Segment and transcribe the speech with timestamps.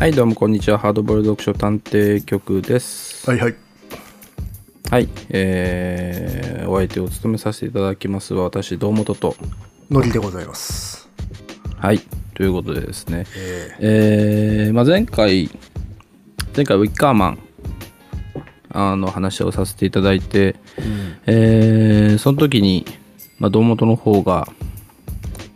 [0.00, 3.56] はいどうもこんにちはハードボール読書探偵局ですはいはい。
[4.90, 9.36] はいえー、お相手を務めさせていただきますは私堂本と
[9.90, 11.06] ノリでございます。
[11.76, 12.00] はい
[12.32, 13.76] ということでですねえ
[14.68, 15.50] えーまあ、前回
[16.56, 17.38] 前回ウィッカーマン
[18.70, 20.56] あの話をさせていただいて、
[21.26, 22.86] えーその時に、
[23.38, 24.48] まあ、堂本の方が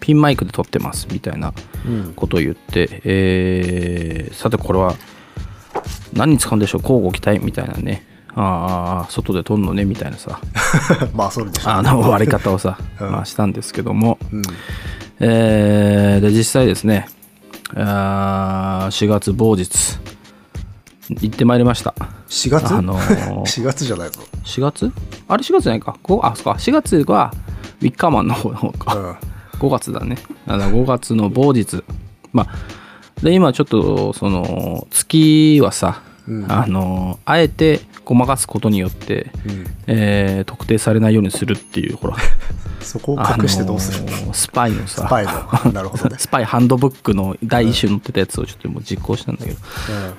[0.01, 1.74] ピンマイクで撮ってますみたいなーうん。
[2.17, 4.95] ことを言って、えーさてこれは
[6.13, 8.05] 何に使うんでしょう交互期待みたいなね
[8.37, 10.41] ああ外で撮んのねみたいなさ
[11.15, 11.73] まあ、そうでしょう。
[11.73, 14.43] あの割り方をさ、うんまあ、したんですけども、うん。
[15.21, 17.07] えーで実際ですね
[17.77, 19.99] あー4月某日
[21.11, 21.95] 行ってまいりました
[22.29, 22.73] 4月？
[22.75, 24.21] あのー ?4 月じゃないぞ。
[24.45, 24.91] 4月？
[25.29, 27.33] あれ4月じゃないかこあそうか4月は
[27.81, 29.17] ウィッカーマンの方の方か、うん。
[29.57, 30.17] 5月だね。
[30.47, 31.83] あの5月の某日。
[32.33, 32.55] まあ
[33.23, 36.53] で今ちょっとその月はさ、うん。
[36.53, 39.67] あのあえてごまかすことによって、うん。
[39.87, 42.17] えー特定されないようにするっていうほら。
[42.81, 44.01] そこを隠してどうする？
[44.09, 45.07] あのースパイのさ。
[45.07, 45.33] スパイの。
[45.73, 46.17] なるほどね。
[46.19, 49.59] スパイハンドブックの第一種載ってたやつをちょっともう実行したんだけど、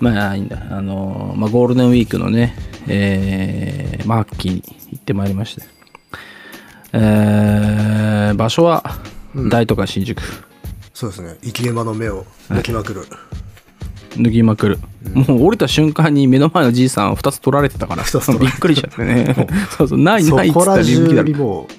[0.01, 0.13] うん。
[0.13, 0.57] まあいいんだ。
[0.71, 2.55] あのーまあ、ゴールデンウィークのね、
[2.87, 4.63] えー、マーキーに
[4.93, 5.61] 行ってまいりまして、
[6.93, 8.83] えー場所は
[9.35, 10.21] 大都会新宿、
[10.93, 11.37] そうですね。
[11.43, 13.05] 生き馬の目を抜きまくる。
[14.17, 14.79] 脱ぎまくる、
[15.13, 18.03] もう降りた瞬間に目の前のじいさんを2つ取られてたから
[18.39, 19.35] びっくりしちゃってね。
[19.77, 19.99] そうそう。
[19.99, 20.83] ないそないっつったら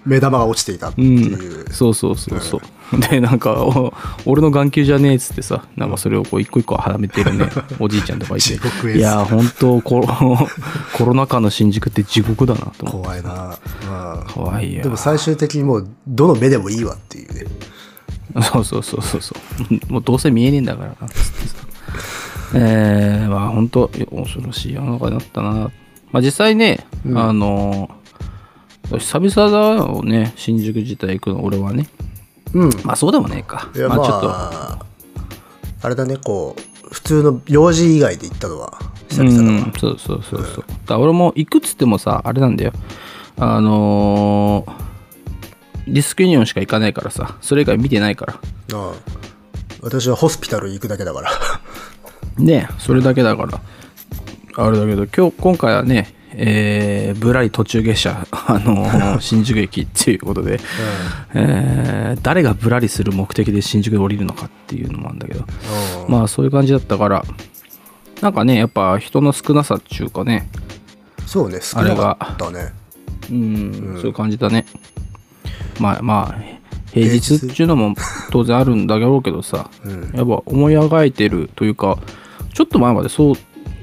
[0.04, 1.68] 目玉が落ちていたってういう。
[1.68, 2.60] ん、そうそうそうそう、
[3.10, 3.92] でなんかお
[4.26, 7.48] 俺の眼球じゃねえっつってさなんかそれをこう一個一個はめてるね
[7.80, 8.54] おじいちゃんとかいて。
[8.96, 10.06] いや本当コロ
[10.96, 13.08] コロナ禍の新宿って地獄だなと思って。
[13.08, 13.58] 怖いな。
[13.90, 14.82] うん怖いよ。
[14.82, 17.44] でも最終的にもう、どの目でもいいわっていうね。
[18.42, 19.34] そうそうそうそうそ
[19.88, 19.92] う。
[19.92, 21.56] もうどうせ見えねえんだからなつってさ。
[22.54, 25.50] えー、まあ本当恐ろしい世の中になったな。
[26.12, 27.18] まあ実際ね、うん。
[27.18, 27.90] あの
[28.98, 31.44] 久々だよね新宿自体行くの。
[31.44, 31.88] 俺はね
[32.54, 32.70] うん。
[32.84, 34.78] まあそうでもねえかいや、ままあちょっとあ、
[35.82, 39.50] あれだね、こう、普通の用事以外で行ったのは久々だわ。
[39.50, 40.64] うん、そうそうそうそう。
[40.66, 42.72] だから俺も行くっつってもさ、あれなんだよ。
[43.38, 44.86] あのー
[45.88, 48.34] ディスクユニオンしか行かないからさ、それ以外見てないから。
[48.34, 48.38] あ
[48.72, 48.92] あ
[49.82, 51.30] 私はホスピタル行くだけだから。
[52.38, 53.60] ねそれだけだから。
[54.56, 60.60] あれだけど、今日、今回はね、えーぶらり途中下車、 あのー 新宿駅っていうことで、
[61.34, 65.44] えー誰がぶらりする目的で新宿で降りるのかっていうのもあるんだけど、
[66.06, 66.12] うん。
[66.12, 67.24] まあそういう感じだったから、
[68.20, 70.48] なんかね、やっぱ人の少なさっていうかね、
[71.26, 72.72] そうね、少なかったね。
[73.30, 74.66] うん、そういう感じだね。
[75.80, 76.42] まあまあ、
[76.92, 77.94] 平日っていうのも
[78.30, 80.10] 当然あるんだろうけどさ、うん。
[80.14, 81.98] やっぱ思い描いてるというか、
[82.54, 83.34] ちょっと前までそう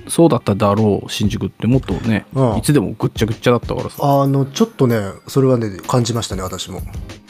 [0.08, 2.58] そうだっただろう、新宿ってもっとね、うん。
[2.58, 4.98] いつでもぐっちゃぐっちゃだったからさ、あの、ちょっとね、
[5.28, 6.82] それはね、感じましたね、私も。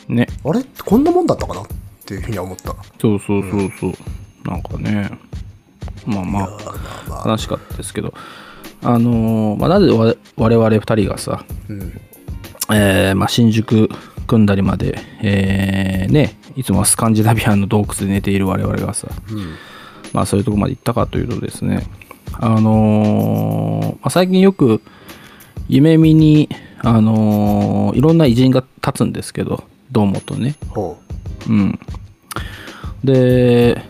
[0.08, 0.64] ね、あれ？
[0.86, 1.66] こんなもんだったかなっ
[2.06, 2.76] ていうふうには思った。
[3.00, 3.94] そうそうそうそう、
[4.50, 5.10] なんかね、
[6.06, 6.50] まあまあ、まあ
[7.10, 8.14] まあ、悲しかったですけど、
[8.82, 12.02] あのーまあ、なぜ我我々二人がさ、うん。
[12.72, 13.90] えーまあ、新宿
[14.28, 19.56] 組んだりまで、えーね、いつもはスカンジナビアンの洞窟で寝ている我々がさ、うん。
[20.12, 21.88] まあ、そういうとこまで行ったかというとですね、
[22.34, 24.82] あのーまあ、最近よく
[25.68, 26.50] 夢見に、
[26.80, 30.56] あのーいろんな偉人が立つんですけど、堂本ね。
[30.70, 30.98] ほ
[31.48, 31.80] うん。
[33.04, 33.82] で、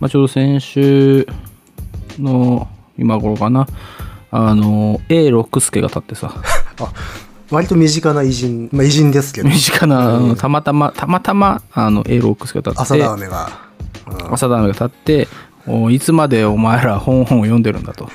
[0.00, 1.26] まあ、ちょうど先週
[2.18, 2.68] の
[2.98, 3.66] 今頃かな、
[4.30, 6.40] あのー A 六輔が立ってさ、う。
[6.84, 6.92] あ、
[7.50, 13.46] 割と身近な偉人、まあ偉人ですけど身、近な、あのたまたま、たまたま、あの、A ロックスが立って、朝田雨が。
[13.46, 13.66] うん
[14.32, 15.45] 朝田が立って、お
[15.90, 18.08] いつまでお前ら本本を読んでるんだと。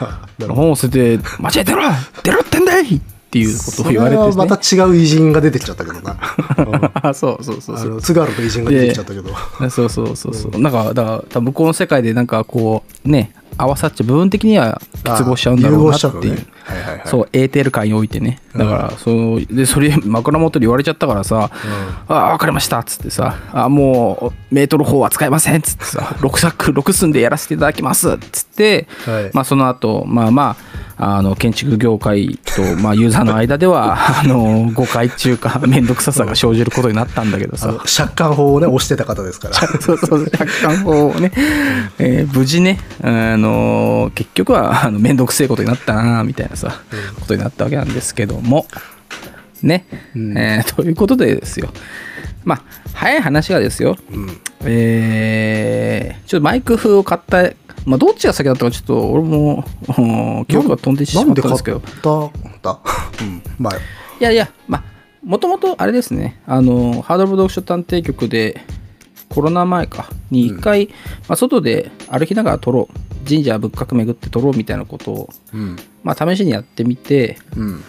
[0.48, 1.82] 本を捨てて、間違えてろ
[2.22, 3.00] 出ろってんだいっ
[3.30, 4.32] ていうことを言われて、ね。
[4.36, 7.14] また違う偉人が出てきちゃったけどな。
[7.14, 8.02] そうそうそうそう。
[8.02, 9.70] 津軽の偉人が出てきちゃったけど。
[9.70, 10.60] そうそうそうそう。
[10.60, 16.34] なんか、だから、向こうの世界でなんかこう、ね、合わさっちゃ、部分的には結合しちゃうんだろうなっていう。
[16.34, 17.02] ねはいはいはい。
[17.06, 18.40] そう、エーテル界においてね。
[18.56, 21.50] だから、そう、で、それ、枕元で言われちゃったからさ、
[22.08, 30.56] ああ、わかりましたっつってさ、あもう、メートル砲は使えませんっつってさ、 6作、6寸でやらせていただきますっつって、はいまあ、その後、まあま
[30.98, 39.54] あ、あの、建築業界と、まあ、ユーザーの間では、 あの、誤解っていうか、めんどくささが生じることになったんだけどさ借款法をね、押してた方ですから。
[39.80, 41.32] そうそう、借款法をね、
[41.98, 46.82] えー無事ね、あの結局は、あの、めんどくせえことになったな、みたいなさ、
[47.20, 48.66] ことになったわけなんですけども、
[49.62, 50.38] ね、うん。
[50.38, 51.68] えーということでですよ、
[52.44, 52.62] まあ、
[52.92, 53.96] 早い話がですよ、
[54.64, 57.42] えー、ちょっとマイク風を買った、
[57.84, 59.64] まあ、どっちが先だったかちょっと俺も
[59.98, 60.00] う
[60.40, 61.80] ん記憶が飛んでしまっったんですけど。
[61.80, 62.80] たんだ？
[63.20, 63.42] うん。
[63.58, 63.74] まあ。
[63.76, 63.78] い
[64.20, 64.84] やいやまあ
[65.24, 66.40] もともとあれですね。
[66.46, 68.62] あのハードル読書探偵局で
[69.28, 70.88] コロナ前かに一回、
[71.28, 73.28] まあ、外で歩きながら撮ろう。
[73.28, 75.76] 神社仏閣巡って撮ろうみたいなことを、うん。
[76.04, 77.82] まあ、試しにやってみてうん。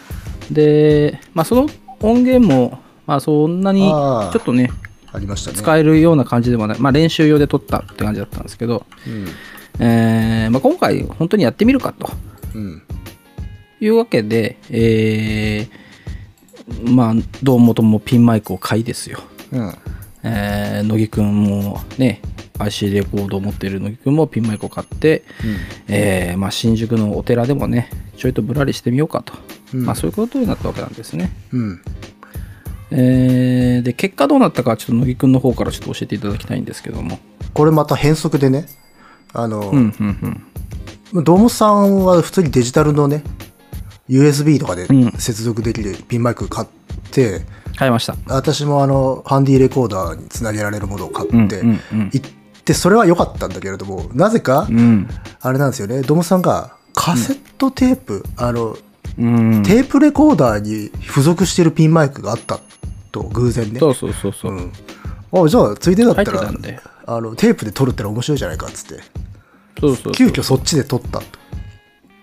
[0.52, 1.68] で、まあ、その
[2.02, 4.72] 音源も、まあ、そんなにちょっとね
[5.14, 5.58] ありましたね。
[5.58, 9.28] 使えるような感じでもない、まあ、練習用で撮ったって感じだったんですけど、うん。
[9.80, 12.10] えーまあ、今回本当にやってみるかと。
[12.56, 12.82] うん。
[13.80, 15.88] いうわけで、えー
[16.84, 17.14] まあ
[17.44, 19.20] 堂本もピンマイクを買いですよ、
[19.54, 19.74] うん
[20.28, 22.22] えー乃木くんもね
[22.60, 25.24] IC レコードを持っている乃木くんもピンマイクを買って、
[25.88, 29.34] えーまあ、新宿のお寺でもねちょいとぶらりしてみようかと、
[29.74, 29.86] うん。
[29.86, 31.82] まあ、そういうことになったわけなんですね、うん。
[32.92, 37.20] えーで結果どうなったかちょっと乃木くんの方からちょっと教えていただきたいんですけども。
[37.54, 38.66] これまた変則でね。
[39.34, 40.42] あの、うんうん
[41.14, 41.24] うん。
[41.24, 43.24] ドームさんは普通にデジタルのね
[44.10, 45.12] USB とかでうん。
[45.14, 46.68] 接続できるピンマイク買っ
[47.12, 47.42] て、
[47.78, 48.16] 買いました。
[48.26, 52.10] 私もあのハンディレコーダーにつなげられるものを買って、うんうんうん。
[52.12, 52.32] 行っ
[52.66, 55.08] てそれは良かったんだけれどもなぜか、うん。
[55.40, 58.76] あれなんですよねドームさんがカセットテープ、あの
[59.18, 59.64] うん。
[59.64, 62.60] テープレコーダーに付属してるピンマイクがあった
[63.12, 63.80] と偶然ね。
[63.80, 64.72] そうそうそうそう、うん、
[65.46, 66.52] あじゃあついでだったら
[67.06, 69.04] あのテープで撮るったら面白いじゃないかっつって。
[69.80, 70.14] そうそう。
[70.14, 71.26] 急遽そっちで撮ったと、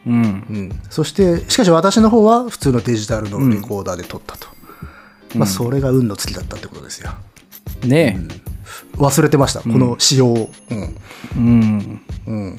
[0.07, 0.15] うん。
[0.15, 4.49] うん、そしてしかし私の方は普通のデジタルのレコーダーで撮ったと、
[5.35, 7.11] まあそれが運の尽きだったってことですよ。
[7.85, 8.19] ね
[8.97, 10.49] 忘れてましたこの仕様うん。
[10.71, 10.95] え
[11.37, 12.01] うん。
[12.27, 12.57] うん。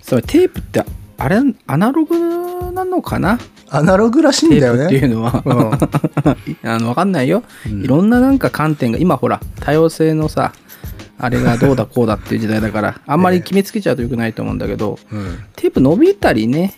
[0.00, 0.84] それテープって
[1.18, 3.38] あれアナログなのかな？
[3.68, 5.72] アナログらしいんだよテープっていうねのは、うん。
[6.70, 10.52] あの分かんないよ、いろんななんか観点が今ほら多様性のさ
[11.18, 15.38] あれがどうだこうだっていう時代だからあんまり 決めつけちゃうとよくないと思うんだけど、うん。
[15.56, 16.74] テープ伸びたりね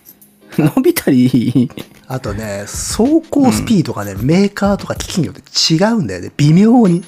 [0.76, 1.70] 伸びたり。
[2.06, 5.43] あとね走行スピードがね、メーカーとか機器によって
[5.75, 6.32] 違うんだよね。
[6.37, 7.05] 微妙に。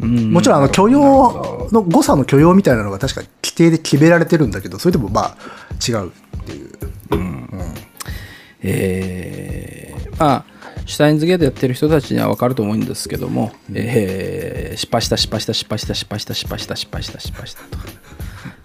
[0.00, 0.32] うん。
[0.32, 5.36] もちろんあの許容の誤差の許容みたいなのが確か規定で決められてるんだけどそれでもまあ
[5.86, 6.10] 違うっ
[6.44, 6.70] ていう、
[8.62, 10.44] えーまあ
[10.86, 17.78] シュタインズゲートやってる人たちには分かると思うんですけども、えー失敗した失敗した失敗した失敗した失敗した失敗した失敗したと。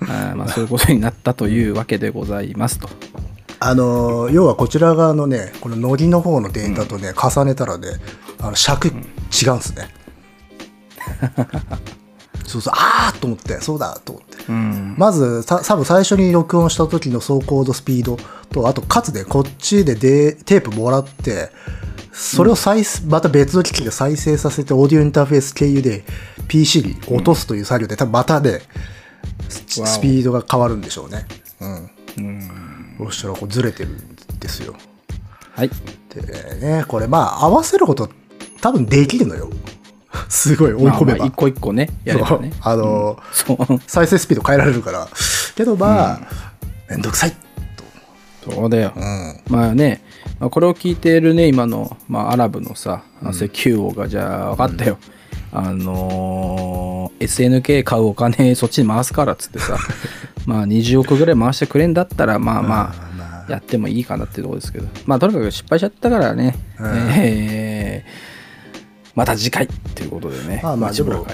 [0.01, 2.89] あーまあそういうことになったというわけでございますと
[3.59, 7.87] あの要はこちら側のねこのノリの方のデータとね、重ねたらね
[8.39, 9.89] あの尺違うんですね、
[12.45, 14.95] そうそうああと思ってそうだと思って、うん。
[14.97, 18.17] まずた多分最初に録音した時の走行度スピード
[18.49, 21.49] とあとかつでこっちでデーテープもらって
[22.13, 26.03] それを再生また別の機器で再生させてオーディオインターフェース経由で
[26.47, 28.61] PC に落とすという作業で多分またね
[29.47, 31.25] スピードが変わるんでしょうね。
[32.17, 32.68] うん
[33.05, 34.75] そしたらこうずれてるんですよ。
[35.55, 35.69] はい。
[36.13, 38.09] でねこれまあ合わせること
[38.61, 39.49] 多分できるのよ。
[40.27, 42.51] すごい追い込めば、まあまあ一個一個ねやればね。
[42.51, 42.61] そう。
[42.61, 43.57] あのそう。
[43.87, 45.07] 再生スピード変えられるから。
[45.55, 46.21] けどまあ、
[46.89, 47.35] めんどくさい。
[48.43, 49.41] そうだよ、うん。
[49.49, 50.01] まあね、
[50.39, 54.97] まあ、これを聞いているね今の、まあ、アラブのさ石油王がじゃあ分かったよ、
[55.51, 59.77] あのー SNK 買うお金そっちに回すからっつってさ
[60.49, 62.69] まあ20億ぐらい回してくれんだったらまあま
[63.15, 64.87] まあやってもいいかなってとこですけど。
[65.05, 66.91] まあとにかく失敗しちゃったからね、うん。
[67.17, 68.39] えー
[69.15, 70.61] また次回っていうことでね。
[70.63, 71.25] まあまあでも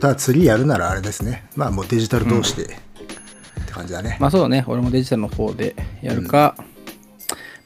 [0.00, 1.44] ただ次やるならあれですね。
[1.54, 2.66] まあもうデジタル通して、っ
[3.66, 4.64] て感じだね、まあそうだね。
[4.66, 6.56] 俺もデジタルの方でやるか、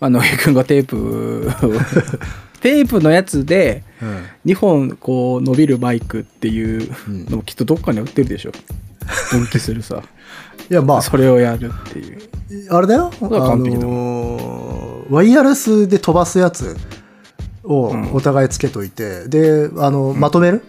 [0.01, 1.49] まあ野木君がテープ
[2.61, 4.25] テープのやつでうん。
[4.47, 6.91] 2本こう伸びるマイクっていう
[7.31, 8.53] のもきっとどっかに売ってるでしょ
[9.31, 10.03] 分岐するさ。
[10.71, 11.03] いやまあ。
[11.03, 12.23] それをやるっていう。
[12.71, 13.11] あれだよ。
[13.21, 13.85] あれは完璧だ。
[13.85, 16.77] のーワイヤレスで飛ばすやつ
[17.63, 20.63] をお互いつけといて、であのまとめる？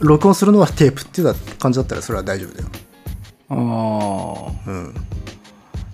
[0.00, 2.68] 録音するのはテープっていう感じだったらそれは大丈夫だよ。
[3.50, 3.54] あ
[4.66, 4.94] あうん。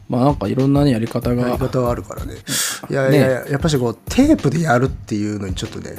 [0.09, 2.35] まあなんかいろんなねやり方やりが方はあるからね。
[2.91, 5.97] いやいやいややっぱしこうテープでやるっていうのにちょっとね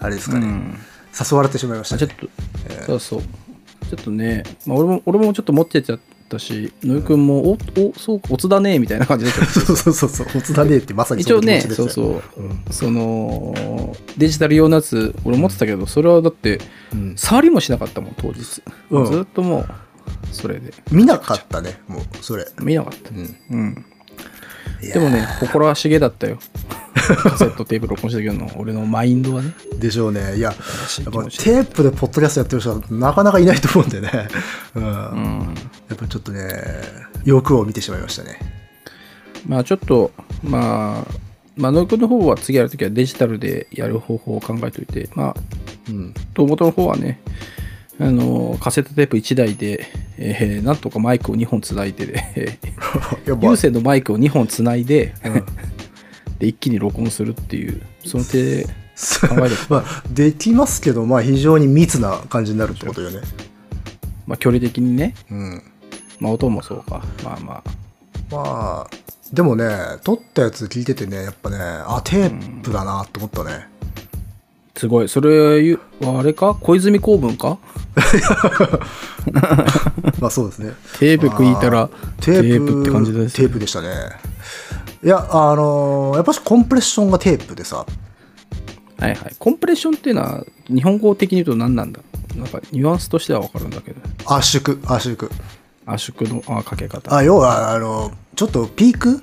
[0.00, 0.78] あれですかね、うん。
[1.18, 2.02] 誘われてしまいましたね。
[2.04, 2.30] あちょっ
[2.86, 3.22] と、そうそう
[3.90, 7.58] ちょっとね、まあ、俺も俺もちょっと持ってちゃったし野木君もおお
[7.96, 9.32] そうおつだねみたいな感じで。
[9.46, 10.26] そうそうそうそう。
[10.36, 16.60] おつだねってまさに一応ねそそうの気持ちでそう、そのデジタル用のやつ俺持ってたけどそれはだって
[16.92, 17.14] うん。
[17.16, 19.06] 触りもしなかったもん当日、うん。
[19.06, 19.68] ずっともう
[20.30, 20.72] それで。
[20.92, 22.46] 見なかったねもうそれ。
[22.62, 23.10] 見なかった。
[23.10, 23.36] うん。
[23.50, 23.84] うん
[24.80, 26.38] でもね心はしげだったよ。
[26.94, 29.52] カセットテープ録音した時の俺のマインドはね。
[29.78, 30.36] でしょうね。
[30.36, 34.28] いややっぱテープでポッドキャストやってる人はなかなかいないと思うんでね、
[34.74, 34.82] うん。
[34.82, 35.54] うん。
[35.88, 36.50] やっぱちょっとね
[37.24, 38.38] 欲を見てしまいましたね。
[39.46, 41.06] まあちょっとまあ
[41.56, 45.34] まあ野井君の方は次やるときはデジタルでやる方法を考えておいてまあ
[45.88, 46.14] うん。
[46.34, 47.20] と元の方はね
[48.00, 52.58] あのカセットテープ1台で、えーなんとかマイクを2本つないでで
[53.42, 55.14] 有線のマイクを2本つないで,、
[56.38, 58.64] で一気に録音するっていうその手で
[59.28, 59.56] 考える。
[59.68, 63.20] まあできますけどまあ非常に密な感じになるってことよね。
[64.26, 65.14] まあ距離的にね。
[65.30, 65.62] うん。
[66.18, 67.02] まあ音もそうか。
[67.22, 67.80] まあまあ。
[68.30, 68.96] まあ
[69.32, 69.68] でもね
[70.02, 73.68] 撮ったやつ聞いててねやっぱねあテープだなと思ったね、
[74.80, 75.08] すごい。
[75.10, 76.54] それはあれか？
[76.54, 77.58] 小泉公文か？
[80.18, 80.72] まあそうですね。
[80.98, 81.90] テープ聞いたら
[82.22, 83.88] テープって感じですテープでしたね。
[85.04, 87.84] いやあのーやっぱしコンプレッションがテープでさ。
[88.98, 89.36] はいはい。
[89.38, 92.00] コンプレッションっていうのは日本語的に言うと何なんだ？
[92.34, 94.00] なんかニュアンスとしては分かるんだけど。
[94.34, 95.30] 圧縮圧縮。
[95.84, 97.14] 圧縮のあかけ方。
[97.14, 99.20] あ要はあのちょっとピーク？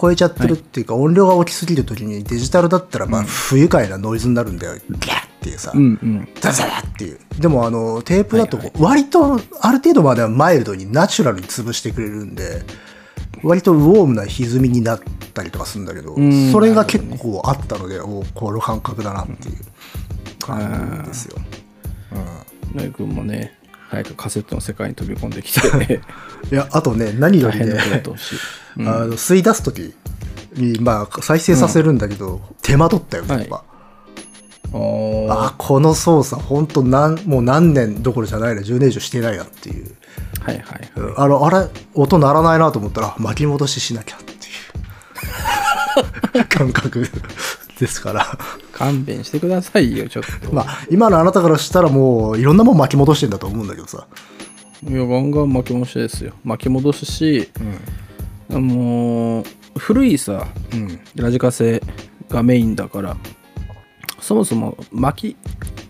[0.00, 6.28] 超えちゃってるっていうか、音量が大きすぎる時にデジタルだったらまあ不愉快なノイズになるんだよ、ギャッっていうさ、うんうん。
[6.40, 7.18] ザザザっていう。
[7.38, 12.62] でもあのテープだと割とある程度まではマイルドにナチュラルに潰してくれるんで
[13.42, 15.00] 割とウォームな歪みになっ
[15.32, 19.56] たりとかするんだけどんそれが結構あったのでおこの感覚だなっていう
[20.40, 21.38] 感じですよ、
[22.74, 23.56] 野井君もね
[23.88, 26.00] 早くカセットの世界に飛び込んできて。
[26.52, 27.74] いやあとね何よりね
[28.78, 29.94] あの吸い出す時
[30.54, 35.28] にまあ再生させるんだけど、手間取ったよねやっぱ、はい。
[35.30, 38.62] あこの操作本当なんもう何年どころじゃないな。
[38.62, 39.96] 10年以上してないなっていう。
[40.40, 44.36] はいはいあのあれ音鳴らないなと思ったら巻き戻ししなきゃってい
[46.42, 46.44] う。
[46.48, 47.06] 感覚
[47.78, 48.38] ですから。
[48.72, 54.06] 勘弁してくださいよちょっと、まあ今のあなたからしたらもういろんなもん巻き戻してんだと思うんだけどさ。
[54.88, 56.32] いやガンガン巻き戻しですよ。
[56.42, 57.50] 巻き戻すし、
[58.58, 59.44] もう
[59.76, 61.00] 古いさうん。
[61.14, 61.82] ラジカセ
[62.28, 63.16] がメインだから
[64.20, 65.36] そもそも巻き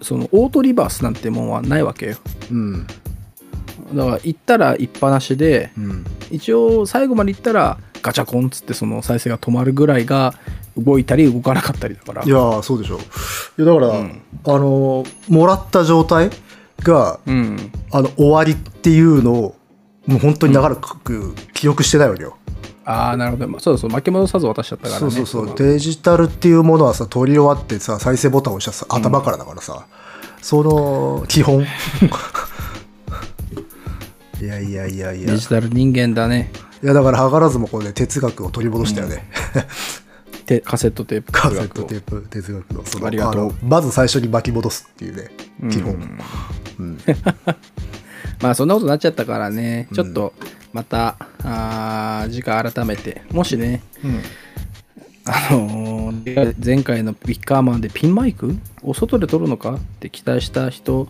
[0.05, 2.17] そのオートリバースなんてもんはないわけよ。
[2.51, 2.87] うん。
[3.95, 6.05] だから行ったら行っぱなしでうん。
[6.31, 10.35] 一応最後まで行ったらガチャコンっつってその再生が止まるぐらいが
[10.77, 12.25] 動いたり動かなかったりだから。
[12.25, 13.01] いやーそうでしょい
[13.59, 13.95] やだから、
[14.55, 16.31] あのもらった状態
[16.79, 17.73] がうん。
[17.91, 19.57] あの終わりっていうのを
[20.07, 22.39] もう本当に長らく記憶してないわけよ、
[22.85, 25.01] ああなるほど、まあ、そうそう巻き戻さず渡しちゃったからね。
[25.01, 25.47] そうそうそう。
[25.47, 29.87] のデジタルっていうものはさ取り終わってさ再生ボタンを押したさ頭からだからさ、
[30.41, 31.67] その基本。
[34.41, 35.25] いやいやいやいや。
[35.25, 36.51] いデジタル人間だね。
[36.83, 39.29] やだから図らずもこうね哲学を取り戻したよね、
[40.47, 41.33] てカセットテープ。
[41.33, 42.27] カセットをテープ。
[42.31, 43.49] 哲学のそのありがとう。
[43.49, 45.31] のまず最初に巻き戻すっていうね
[45.71, 46.19] 基本、
[48.41, 50.33] まあそんなことになっちゃったからね、ちょっと
[50.73, 54.23] またあー次回改めてもしねうん。
[55.27, 58.57] あのー前回のピッカーマンでピンマイク？
[58.83, 59.75] を外で撮るのか？
[59.75, 61.09] って期待した人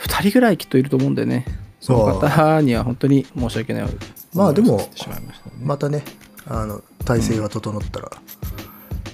[0.00, 1.44] 2人ぐらいきっといると思うんでね。
[1.80, 3.88] その方には本当に申し訳ない。
[4.34, 5.28] まあでもまたね。
[5.60, 6.04] またね
[6.46, 8.10] あの体制が整ったら、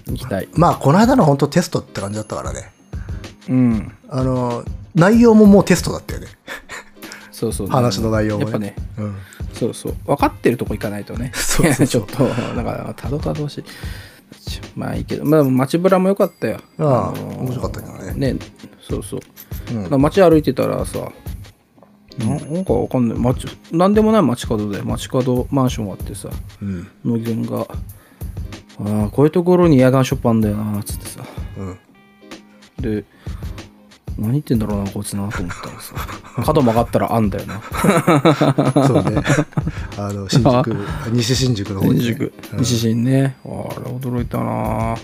[0.06, 0.48] 行きたい。
[0.52, 2.70] まあこの間の本当テストって感じだったからね。
[3.48, 3.92] うん。
[4.08, 4.64] あの
[4.94, 6.26] 内容ももうテストだったよね。
[7.32, 7.68] そうそう。
[7.68, 8.76] 話の内容もやっぱね。
[8.98, 9.16] うん
[9.58, 9.94] そうそう。
[10.06, 11.32] 分かってるとこ行かないとね。
[11.88, 13.64] ちょっとだからたどたどしい。
[14.76, 15.24] まあいいけど。
[15.24, 16.60] まあ街ぶらも良かったよ。
[16.78, 18.32] ああのー面白かったけどね。
[18.34, 18.38] ね。
[18.80, 19.20] そうそう。
[19.92, 20.00] うん。
[20.00, 21.10] 街歩いてたらさ
[22.18, 23.18] ななんかわかんない。
[23.18, 26.28] 街なんでもない街角で街角マンションあってさ
[26.62, 27.42] うん。
[27.42, 27.66] が
[28.80, 31.20] 「ああこういうところにエアガンショップあんだよな」っつってさ。
[31.58, 31.78] うん。
[32.80, 33.04] で
[34.18, 35.94] 何言ってんだろうなこいつなと思ったらさ
[36.44, 37.62] 角曲がったらあんだよな。
[38.86, 39.22] そうね。
[39.96, 40.76] あの新宿
[41.12, 43.36] 西新宿の方にね、西新ね。
[43.44, 43.52] あれ
[43.92, 44.96] 驚いたな。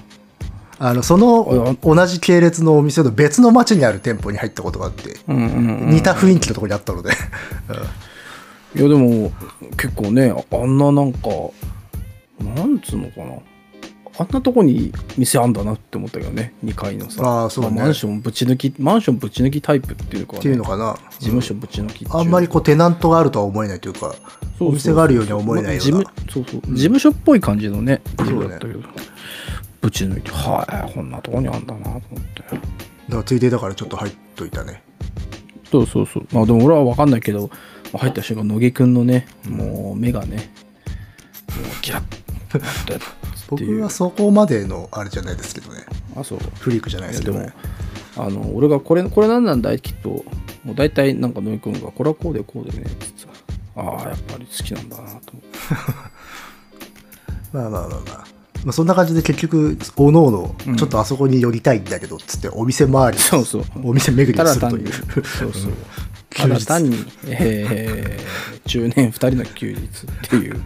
[0.79, 5.43] あのその同じ系列のお店の別の町にある店舗に入ったことがあって、うんうん
[5.83, 7.11] うん似た雰囲気のところにあったので、
[8.75, 9.33] いやでも
[9.77, 11.29] 結構ねあんななんか
[12.41, 13.37] なんつうのかな
[14.17, 16.55] あんなとこに店あんだなって思ったけどね。
[16.65, 17.23] 2階のさ。
[17.25, 17.71] あーそうね。
[17.71, 24.15] まマンションぶち抜きマンションぶち抜きタイプっていうか、ね、っていうのかな、事務所ぶち抜きあんまりこうテナントがあるとは思えないというか
[24.61, 25.97] お店があるようには思えないような。
[25.99, 26.75] まあ事務そうそう。
[26.75, 28.33] 事務所っぽい感じのねそうね。
[28.35, 28.81] 家だったけど、
[29.81, 32.43] ぶち抜いてはいこんなとこにあんだなと思って。
[32.43, 32.59] だか
[33.09, 34.83] らついでだからちょっと入っといたね。
[35.71, 36.27] そうそうそう。
[36.33, 37.51] まあでも俺は分かんないけど
[37.93, 42.99] 入った瞬間乃木くんのねもう目がねもうキラッって
[43.49, 45.85] 僕はそこまでのあれじゃないですけどね。
[46.17, 46.39] あそう。
[46.59, 47.47] フリークじゃないですけどね。
[47.47, 47.53] で
[48.21, 49.81] もあの俺がこれこれ何なんだい？
[49.81, 50.25] きっと
[50.65, 53.29] もう大体なんか野井君がこれはこうでこうでねって言ってさ。
[53.77, 55.33] ああやっぱり好きなんだなと
[57.53, 58.35] まあまあまあまあ。
[58.65, 63.65] まあ、そんな感じで結局おのおのちょっとあそこに寄りたいんだけどっつってお店周りそうそう。
[63.83, 64.93] お店巡りするという。
[64.93, 65.73] そうそう。
[66.31, 66.49] 休日。
[66.49, 70.63] ただ単に、えー、中年2人の休日っていう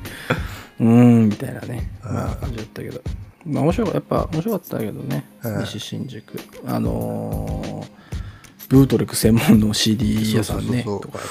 [0.80, 3.00] うーんみたいなね、まあ、感じだったけど。
[3.46, 5.24] まあ面白かやっぱ面白かったけどね。
[5.42, 5.60] うん。
[5.60, 6.38] 西新宿。
[6.66, 7.98] あのー
[8.68, 10.82] ブートレク専門の CD 屋さんね。
[10.82, 11.24] とかね。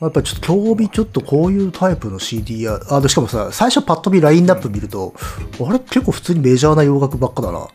[0.00, 5.12] やっぱちょっと興味ちょっとこういうタイプの CD やあでしかもさ最初パッと見ラインナップ見ると、
[5.58, 5.80] あれ？
[5.80, 7.66] 結構普通にメジャーな洋楽ばっかだな。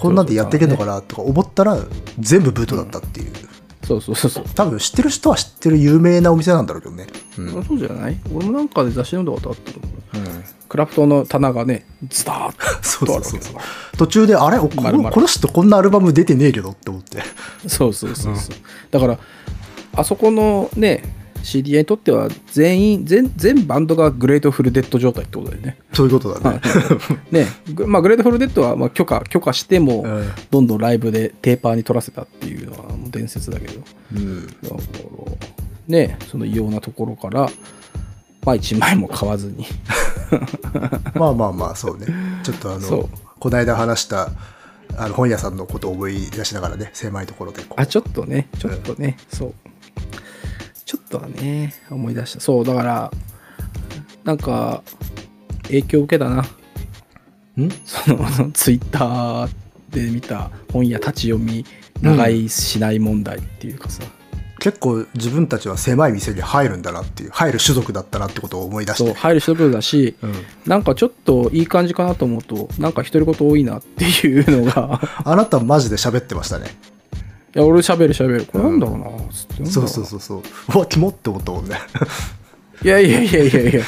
[0.00, 1.02] こんなんでやっていけんのかな？
[1.02, 1.78] とか思ったら
[2.18, 3.32] 全部ブートだったっていう、
[3.86, 4.44] そうそうそうそう。
[4.54, 7.06] 多分知ってる人は知ってる有名なお店なんだろうけどね。
[7.38, 8.18] うん、そうじゃない？
[8.32, 9.92] 俺もなんかで雑誌読んだことあったと思う。
[10.68, 14.58] クラフトの棚がねズダーッそうとあそうそうそうるわけだか途中であれ？
[14.58, 17.18] このこの人こんなアルバム出てねえけどって思って。
[17.18, 17.24] ら
[17.68, 18.56] そうそうそうそう。
[18.90, 19.18] だから
[19.94, 21.02] あそこのね
[21.44, 25.78] CDA にとっては全員全全バンドがグレートフルデッド状態ってことだよね。
[25.92, 26.60] そういうことだね。
[27.30, 27.46] ね。
[27.72, 30.30] ぐまあグレートフルデッドはまあ許可許可してもうん。
[30.50, 33.80] どんどんライブでテーパーに取らせたっていうのはもう伝説だけど。
[34.14, 34.46] うん。
[34.46, 34.82] だから
[35.86, 37.42] ねその異様なところから
[38.44, 39.66] まあ1枚も買わずに。
[41.14, 42.06] まあまあまあそうね。
[42.42, 43.08] ちょっとあの
[43.38, 44.30] この間話した
[44.96, 48.48] あの本屋さんのことを思い出しながらね狭いところであちょっとね。
[48.58, 49.54] ちょっとね、そう
[50.84, 52.40] ちょっとはね思い出した。
[52.40, 53.10] そうだから
[54.24, 54.82] なんか
[55.64, 56.42] 影響受けたな。
[56.42, 57.70] ん？
[57.84, 59.50] そのツイッター
[59.90, 61.64] で見た本屋立ち読み
[62.02, 64.02] 長いしない問題っていうかさ、
[64.58, 69.04] 結構自分たちは狭い店に入るんだなっていう入る種族だったなってことを思い出して。
[69.04, 70.34] そう入る人だし、うん。
[70.66, 75.00] なんかちょっといい感じかなと思うとなんか独り言多いなっていうのが。
[75.24, 76.66] あなたマジで喋ってましたね
[77.54, 78.46] いや俺喋る喋る。
[78.46, 79.06] これなんだろうな。
[79.32, 80.42] つってそうそうそうそう。
[80.74, 81.76] うわキモって思ったもんね。
[82.82, 83.82] いやいやいやいやいや。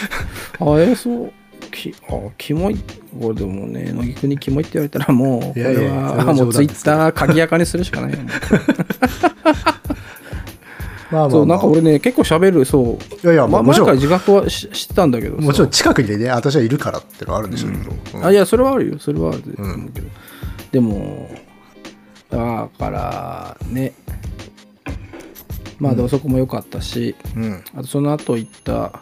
[0.60, 1.32] あえそう。
[1.72, 2.76] きあキモい。
[3.20, 5.90] これでもね乃木くんにキモいって言われたらもうこれいやいや
[6.32, 8.32] もうツイッター鍵垢にするしかないよね
[11.10, 13.26] まあまあ、まあ、そうなんか俺ね結構喋るそう。
[13.26, 13.88] いやいやまあもちろん。
[13.88, 18.26] 前から自覚はし知ってたんだけどさもちろん近くにね私はいるからってのはあるんでしょうけど、うん。
[18.26, 18.98] あいやそれはあるよ。
[18.98, 20.08] それはあると思うけど、
[20.72, 21.30] でも
[22.30, 23.92] だからね。
[25.78, 27.64] まあでもそこも良かったし、うん。
[27.74, 29.00] あとその後行った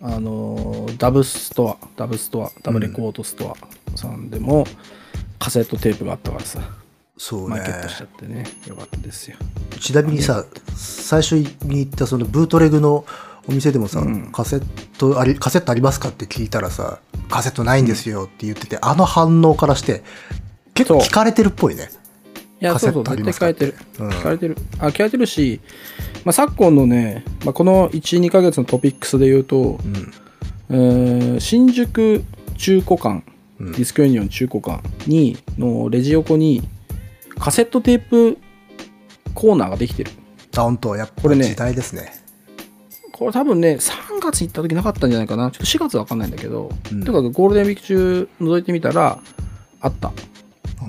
[0.00, 4.66] あのーダブストアダブストアダブレコードストアさんでも、
[5.38, 6.60] カセットテープがあったからさ。
[7.18, 7.48] そうね。
[7.48, 8.44] マーケットしちゃってね。
[8.66, 9.36] よかったですよ。
[9.78, 13.04] ちなみにさ最初に行ったそのブートレグの
[13.46, 14.02] お店でもさ、
[14.32, 14.64] カセッ
[14.98, 20.02] トありカセットありますかって聞いたらさカセットないんですよって言ってて、あの反応からして
[20.74, 21.84] 結構聞かれてるっぽいね。
[21.84, 21.86] い
[22.64, 24.08] やそうそう絶対聞かれてる、うん。
[24.08, 24.56] 聞かれてる。
[24.78, 25.60] あ聞かれてるし、
[26.24, 30.12] まあ、昨今のね、まあ、この12ヶ月のトピックスで言うと、うん。
[30.70, 32.24] えー新宿
[32.56, 33.22] 中古館、
[33.58, 33.72] うん。
[33.72, 36.62] ディスクユニオン中古館にのレジ横に
[37.38, 38.38] カセットテープ
[39.34, 40.10] コーナーができてる。
[40.56, 40.96] あ本当？
[40.96, 42.12] やっぱこれね時代ですね。
[43.12, 45.50] これ多分ね3月に行った時なかったんじゃないかな。
[45.50, 47.04] ちょっと4月は分かんないんだけど、うん。
[47.04, 49.18] とにかくゴールデンウィーク中覗いてみたら
[49.80, 50.12] あった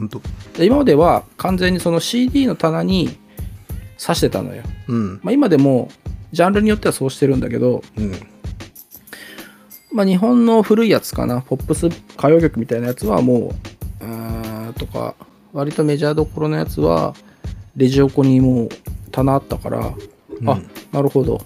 [0.08, 0.22] 本当。
[0.58, 3.18] で今までは完全にその CD の棚に
[3.98, 5.20] 挿してたのよ、うん。
[5.24, 5.90] まあ、今でも
[6.32, 8.12] ジャンルによってはそうしてるんだけど、うん。
[9.94, 11.42] まあ、日本の古いやつかな。
[11.42, 13.54] ポップス歌謡曲みたいなやつはも
[14.02, 14.06] う
[14.70, 15.16] うとか
[15.54, 17.14] 割とメジャーどころのやつは
[17.76, 18.70] レジ横にもう
[19.12, 19.94] 棚あったから、
[20.46, 20.60] あ
[20.92, 21.42] なるほど。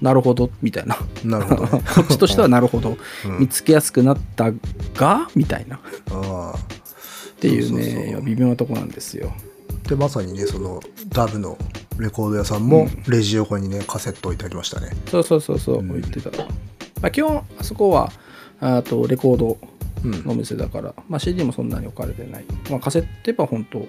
[0.00, 0.96] なるほどみたいな。
[1.24, 1.82] なるほどね。
[1.94, 3.38] こっちとしてはなるほど、うん。
[3.40, 4.52] 見つけやすくなった
[4.94, 5.76] がみたいな。
[5.76, 6.54] っあ
[7.40, 9.32] あていうね微妙なとこなんですよ。
[9.88, 11.56] でまさにねそのダブの
[11.98, 14.90] レコード屋さんもレジ横にねカセット置いてありましたね。
[15.10, 16.30] そうそうそうそう、言ってた、
[17.00, 18.12] まあ、基本あそこは
[18.60, 19.58] あとレコード
[20.04, 23.86] のお店だから、まあ、CD もそんなに置かれてない、まあ、カセットは本当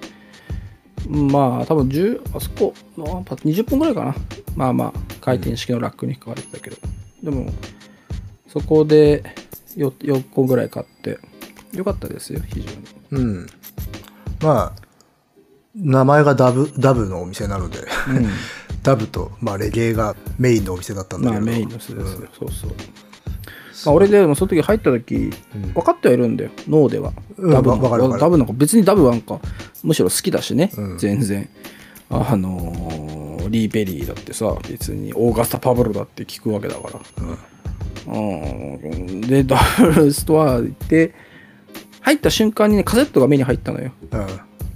[1.09, 4.15] まあ多分10あそこの20本ぐらいかな。
[4.55, 6.77] まあまあ回転式のラックに書かれてたけど、
[7.23, 7.51] でも
[8.47, 9.23] そこで
[9.75, 11.19] 4, 4個ぐらい買って
[11.73, 13.47] よかったですよ非常にうん。
[14.41, 14.81] まあ
[15.75, 17.79] 名前がダブダブのお店なので、
[18.83, 22.71] ダブと、まあ、レゲエがメインのお店だったんだけど、まあメインの人ですよ、そうそう。
[23.85, 25.31] まあ、俺でもその時入った時、
[25.73, 29.39] 分かってはいるんだよ脳では、うんダブなんダブなんか別にダブなんか
[29.83, 30.97] むしろ好きだしね、うん。
[30.97, 31.49] 全然。
[32.09, 36.89] あのーリー・ペリーだってさ別にオーガスタ・パブロだって聞くわけだか
[38.07, 41.13] ら、うん、でダブストア行って
[42.01, 44.27] 入った瞬間にねカセットが目に入ったのようん。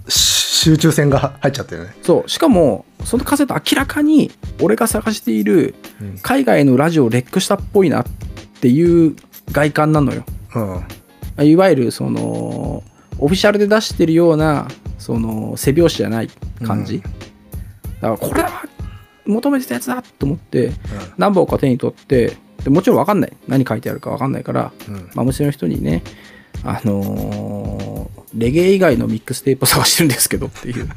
[0.07, 1.95] し集中線が入っちゃったよね。
[2.01, 8.05] そうしかもそのカセット明らかに俺が探しているうん海外のラジオをレックしたっぽいなっ
[8.61, 9.15] ていう
[9.51, 10.23] 外観なのよ
[11.37, 11.47] うん。
[11.47, 12.83] いわゆるその
[13.19, 16.29] オフィシャルで出してるようなその背拍子じゃない
[16.65, 17.01] 感じ、うん
[18.01, 18.63] だからこれは
[19.25, 20.71] 求めてたやつだと思って
[21.17, 24.95] 何本か手に取ってでもちろん分かんない何書いてあるか分かんないから、うん。
[24.95, 26.03] まあ、お店の人にね
[26.65, 30.89] あのーレゲエ以外のミックステープを探してるんですけどっていう。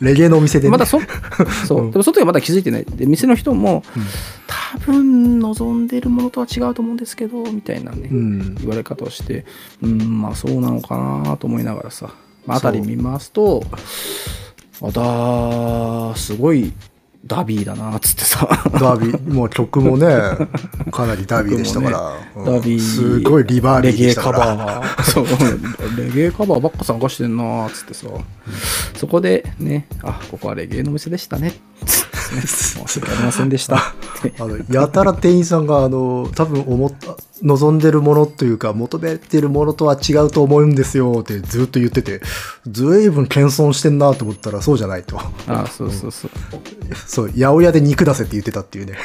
[0.00, 0.72] レゲエのお店でね。
[0.72, 0.98] まだそ
[1.66, 1.90] そう。
[1.90, 2.84] でもその時はまだ気づいてない。
[2.84, 3.84] で店の人も、
[4.46, 8.54] 多分望んでるものとは違うと思うんですけどみたいなね、うん。
[8.56, 9.44] 言われ方をして
[9.82, 12.12] うんまあそうなのかなと思いながらさ、
[12.46, 13.62] まあ、辺り見ますと
[14.80, 16.72] またすごい
[17.26, 18.46] ダビーだなっつってさ。
[18.72, 20.06] ダービー、もう曲もね、
[20.92, 22.12] かなりダービーでしたから。
[22.36, 24.82] うんダビーすごいリバーレゲエカバら。
[24.82, 25.26] ー そう。
[25.96, 28.06] レゲエカバーばっか参加してんなっつってさ、
[28.96, 31.52] そこでねあここはレゲエの店でしたね
[31.86, 33.76] つってね申し訳ありませんでした。
[34.38, 42.22] あのやたら店員さんがあの多分思った望んでるものというか求めてるものとは違うと思うんですよってずっと言ってて
[42.66, 45.18] ずいぶん謙遜してんなと思ったらそうじゃないと。
[45.46, 46.30] あそうそうそう。
[47.06, 48.96] そう八百屋で肉出せって言ってたっていうね。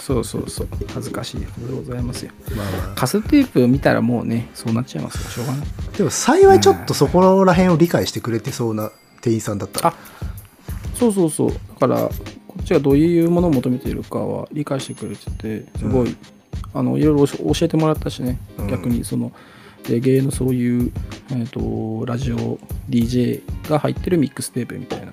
[0.00, 0.68] そうそうそう。
[0.92, 2.32] 恥ずかしいことでございますよ。
[2.56, 5.66] まあまカセットテープ見たらもうねそうなっちゃいますよしょうがない。
[5.94, 8.90] あでも幸いちょっとそこら辺を理解してくれてそうな
[9.22, 9.88] 店員さんだった。
[9.88, 9.94] あ
[10.94, 11.52] そうそうそう。
[11.80, 12.12] だからこ
[12.60, 16.16] っちがどういうものを求めているかは理解してくれててすごい、
[16.74, 18.68] あのいろいろ教教えてもらったしね、うん。
[18.68, 19.32] 逆にその
[19.88, 20.92] レゲエのそういう、
[21.30, 21.46] えー、
[22.00, 22.58] とラジオ
[22.90, 25.12] DJ が入ってるミックステープみたいな、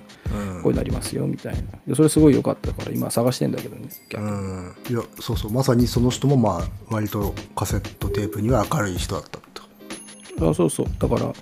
[0.54, 0.62] うん。
[0.62, 1.62] こういうのありますよみたいな。
[1.86, 4.30] でそれすごい良かったから今探してんだけどね逆に。
[4.30, 4.74] うん。
[4.90, 5.52] いやそうそう。
[5.52, 9.38] まさにその人もまあ割とカセットテープには明るい人だった
[10.38, 10.50] と。
[10.50, 10.86] あそうそう。
[10.98, 11.32] だから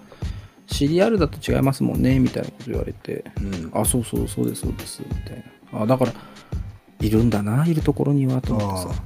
[0.69, 3.71] CDR だと違いますもんねみたいなこと言われて、うん。
[3.75, 6.13] あそうそうそうですそうですみたいなあだから
[7.01, 9.03] いるんだないるところにはと思ってさ。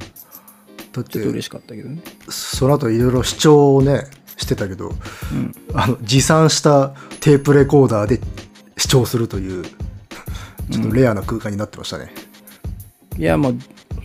[0.93, 2.01] だっちょっと嬉しかったけどね。
[2.29, 4.05] その後いろいろ主張をね
[4.37, 4.95] してたけど、ん。
[5.75, 6.89] あの持参した
[7.21, 8.21] テープレコーダーで
[8.77, 9.65] 視聴するという
[10.71, 12.13] ちょっとレアな空間になってましたね、
[13.17, 13.53] いやまあ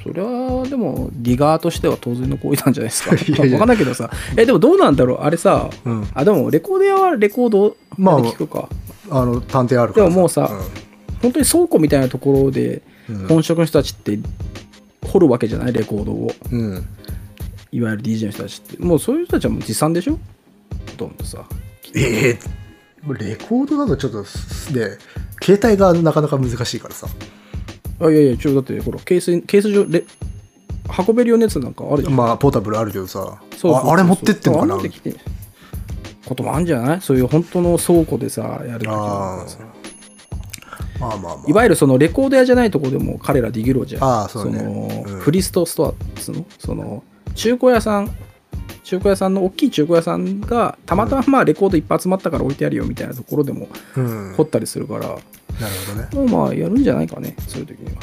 [0.03, 3.15] それはでもリガーとしては当然の行為なんじゃないですか。
[3.15, 3.57] いやいや。
[3.57, 4.09] 分かんないけどさ。
[4.35, 5.17] えでもどうなんだろう？
[5.21, 6.07] あれさ、うん。
[6.13, 8.67] あでもレコード屋はレコードまあで聞くか、
[9.09, 10.49] あの探偵あるからでももうさ
[11.23, 13.27] 本当に倉庫みたいなところでうん。
[13.27, 14.19] 本職の人たちって
[15.07, 16.31] 掘るわけじゃないレコードを。
[16.51, 16.87] うん、うん
[17.71, 18.83] いわゆる DJ の人たちって。
[18.83, 20.13] もうそういう人たちはもう持参でしょ？
[20.13, 20.19] ほ
[20.97, 21.43] とんどさ。
[21.95, 22.39] ええ
[23.19, 24.23] レコードだとちょっと
[24.73, 24.97] で
[25.41, 27.07] 携帯がなかなか難しいからさ。
[27.99, 30.05] あいやいやちょだってほらケースケース上レ
[31.07, 33.41] 運べるようなやつなんかあるじゃん、まあポータブルあるけどさ。
[33.63, 34.75] ああれ持ってってんのかな？
[34.75, 35.15] あ持ってきて。
[36.25, 37.01] こともあるんじゃない？
[37.01, 39.57] そういう本当の倉庫でさやるときあさ
[41.07, 41.45] まあまあまあ。
[41.47, 44.03] いわゆるそのレコード屋じゃないとこでも彼らできるじゃん。
[44.03, 44.61] ああそうね。
[44.61, 45.19] のうん。
[45.19, 45.95] フリストストアっ
[46.27, 46.45] の？
[46.59, 47.03] その
[47.35, 48.15] 中古屋さん
[48.83, 54.33] 中古屋さんの大きい中古屋さんがたまたままあレコードいっぱい集まったから置いてあるよみたいなところでもうん。
[54.35, 55.17] 掘ったりするから、なる
[55.87, 56.27] ほどね。
[56.29, 58.01] もうまあやるんじゃないかねそういう時には。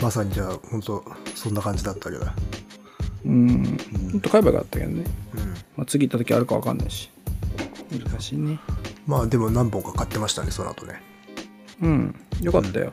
[0.00, 1.04] まさにじゃあ本当
[1.34, 2.34] そんな感じだったわけだ。
[3.24, 3.78] うん。
[4.10, 4.20] ほん。
[4.20, 5.04] と買えばよかったけどね、
[5.34, 5.40] うん。
[5.76, 7.08] まあ、次行った時あるか分かんないし。
[7.92, 8.58] 難しいね。
[9.06, 11.02] まあでも何本か買ってましたねその後ね
[11.82, 12.14] うん。
[12.40, 12.92] よかったよ、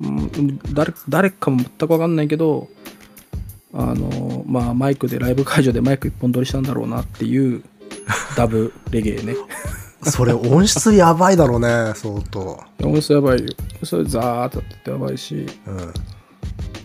[0.00, 2.68] うん、誰誰かも全く分かんないけど
[3.72, 7.62] あのまあマイクでライブ会場でマイク一本撮りしたんだろうなっていう
[8.36, 9.34] ダブレゲエね。
[10.02, 12.62] それ音質やばいだろうね相当。
[12.82, 13.48] 音質やばいよ。
[13.82, 15.46] それザーッとやっててやばいし。
[15.66, 15.70] う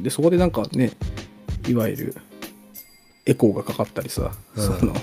[0.01, 0.03] ん。
[0.03, 0.93] でそこでなんかね
[1.67, 2.15] いわゆる
[3.25, 4.63] エコーがかかったりさ、うん。
[4.63, 4.93] その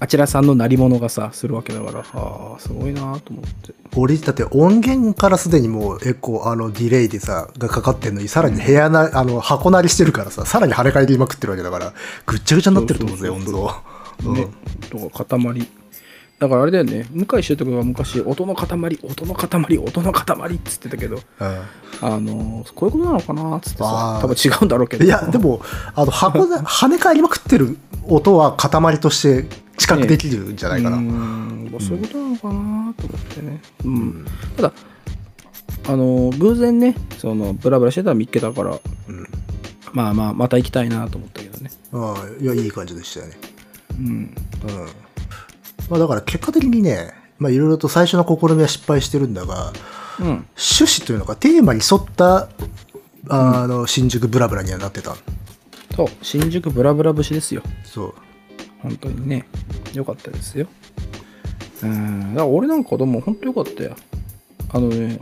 [0.00, 2.00] あちらさんの鳴り物がさするわけだから。
[2.00, 3.74] ああすごいなと思って。
[3.96, 11.92] 俺だって音源からすでにもうエコーあのディレイでさがかかってんのにさらに部屋なあの箱なりしてるからささらに跳ね返りまくってるわけだから
[12.26, 14.34] ぐっちゃぐちゃになってると思うぜ音そうそう像。
[14.34, 14.48] ね、
[14.90, 15.68] とか塊
[16.38, 17.06] だからあれだよね。
[17.10, 18.66] 向井秀人が昔音の塊
[19.02, 21.48] 音の塊音の塊っつってたけどうん。
[21.48, 21.58] うん
[22.00, 25.04] あのこういうことなのかなっつってさ多分違うんだろうけど。
[25.04, 25.62] いやでも
[25.94, 29.46] あの箱で 跳ね返りまくってる音は塊として
[29.78, 34.26] 知覚できるんじゃないかな、うーんそういうことなのかなと思ってね、うん。
[34.56, 34.72] ただ
[35.86, 39.28] あの偶然ねそのブラブラしてたら見っけたからうん。
[39.92, 41.70] まあまあまた行きたいなと思ったけどね。
[41.92, 43.38] ああいやいい感じでしたよね。
[43.98, 44.06] うん。
[44.06, 44.34] うん
[45.90, 49.72] まあだから結果的にねまあいろいろと最初の試みは失敗してるんだが
[50.20, 50.26] うん。
[50.26, 52.48] 趣旨というのかテーマに沿った
[53.28, 55.16] あの新宿ブラブラにはなってた
[55.96, 56.06] そう。
[56.22, 57.62] 新宿ブラブラ節ですよ。
[57.84, 58.14] そう。
[58.82, 59.46] 本当にね。
[59.94, 60.66] 良かったですよ。
[61.82, 62.34] うん。
[62.34, 63.96] だから俺なんかでも本当良かったよ。
[64.70, 65.20] あのね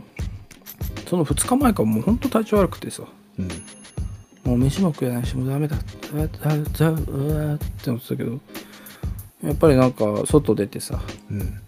[1.07, 3.03] その2日前からもう本当体調悪くてさ。
[3.37, 3.47] うん。
[4.43, 5.77] もう飯も食えないしもうダメだ。
[6.13, 6.27] うわう
[6.83, 8.39] わうわうわって思ってたけど
[9.43, 11.59] やっぱりなんか外出てさうん。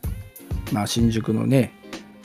[0.72, 1.74] まあ新宿のね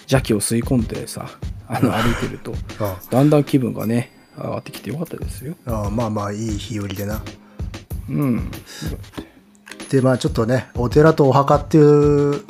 [0.03, 1.29] 邪気を吸い込んでさ
[1.69, 5.55] あの歩いてると あだんだん気分がね上がってきてよかったですよ。
[5.67, 7.23] あまあまあいい日和でな。
[8.09, 8.51] うん。
[9.91, 12.43] でまあちょっとねお寺とお墓っていう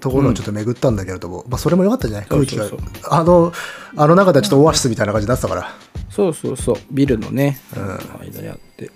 [0.00, 2.26] ところをちょっと巡ったんだけれども、まあそれも良かったじゃない？
[2.28, 2.68] 空気が。
[3.10, 3.52] あの
[3.96, 5.74] あの中ではちょっとオアシスみたいな感じになってたから。
[6.10, 6.76] そうそうそう。
[6.90, 8.90] ビルのね、間にあって。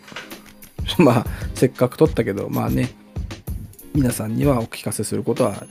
[0.99, 2.91] まあせっかく撮ったけどまあね
[3.95, 5.65] 皆さんにはお聞かせすることは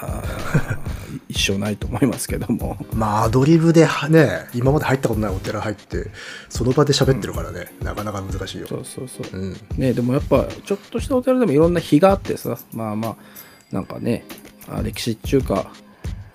[1.28, 2.76] 一生ないと思いますけども。
[2.92, 6.10] まあアドリブではね今まで入ったことないお寺入って
[6.48, 8.66] その場で喋ってるからね、なかなか難しいよ。
[8.66, 9.56] そうそうそう、うん。
[9.76, 13.16] ねでもやっぱちょっとしたお寺でもいろんな日があってさまあまあ
[13.72, 14.24] なんかね
[14.68, 15.70] あ歴史っていうか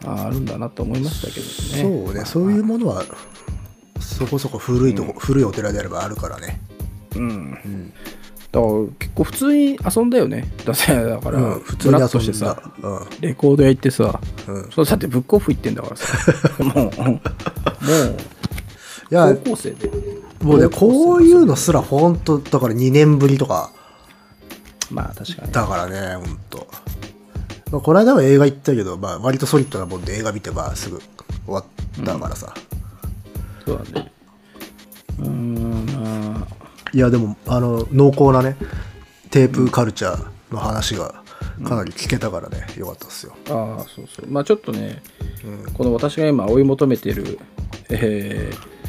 [0.05, 2.05] ああるんだなと思いましたけどね。
[2.05, 3.03] そうね、そういうものは
[3.99, 6.61] そこそこ古いとこ、古いお寺であればあるからね。
[7.15, 7.93] うん、
[8.51, 10.51] だから結構普通に遊んだよね。
[10.65, 12.71] だだから、うん普通にふらっとして遊んださ。
[12.81, 13.21] うん。
[13.21, 14.71] レコード屋行ってさ、うん。
[14.71, 16.07] そうだってブックオフ行ってんだからさ。
[16.63, 17.21] もうもう
[19.11, 19.91] いや高校生で。
[20.41, 23.71] もうねこういうのすら本当だから2年ぶりとか。
[24.89, 25.51] まあ確かに。
[25.51, 26.67] だからね本当
[27.71, 30.99] まあこの間は映画行ったけど、まあ、割とソリッドなもんで映画見てまあすぐ
[31.45, 31.65] 終わっ
[32.03, 32.53] たからさ、
[33.65, 34.11] そうだね。
[35.19, 38.55] うーんまあいやでもあの濃厚なね
[39.29, 41.23] テープカルチャーの話が
[41.63, 43.35] かなり聞けたからね、よかったですよ。
[43.49, 44.27] ああそうそう。
[44.27, 45.01] まあちょっとね、
[45.73, 47.39] この私が今追い求めてる、
[47.89, 48.79] えー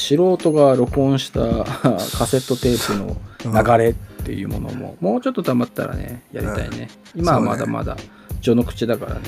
[0.00, 1.40] 素人が録音した
[2.16, 7.96] カセットテープの流れっていうものも、もうちょっと溜まったらねやりたいね、今はまだまだ
[8.40, 9.20] 序の口だからね、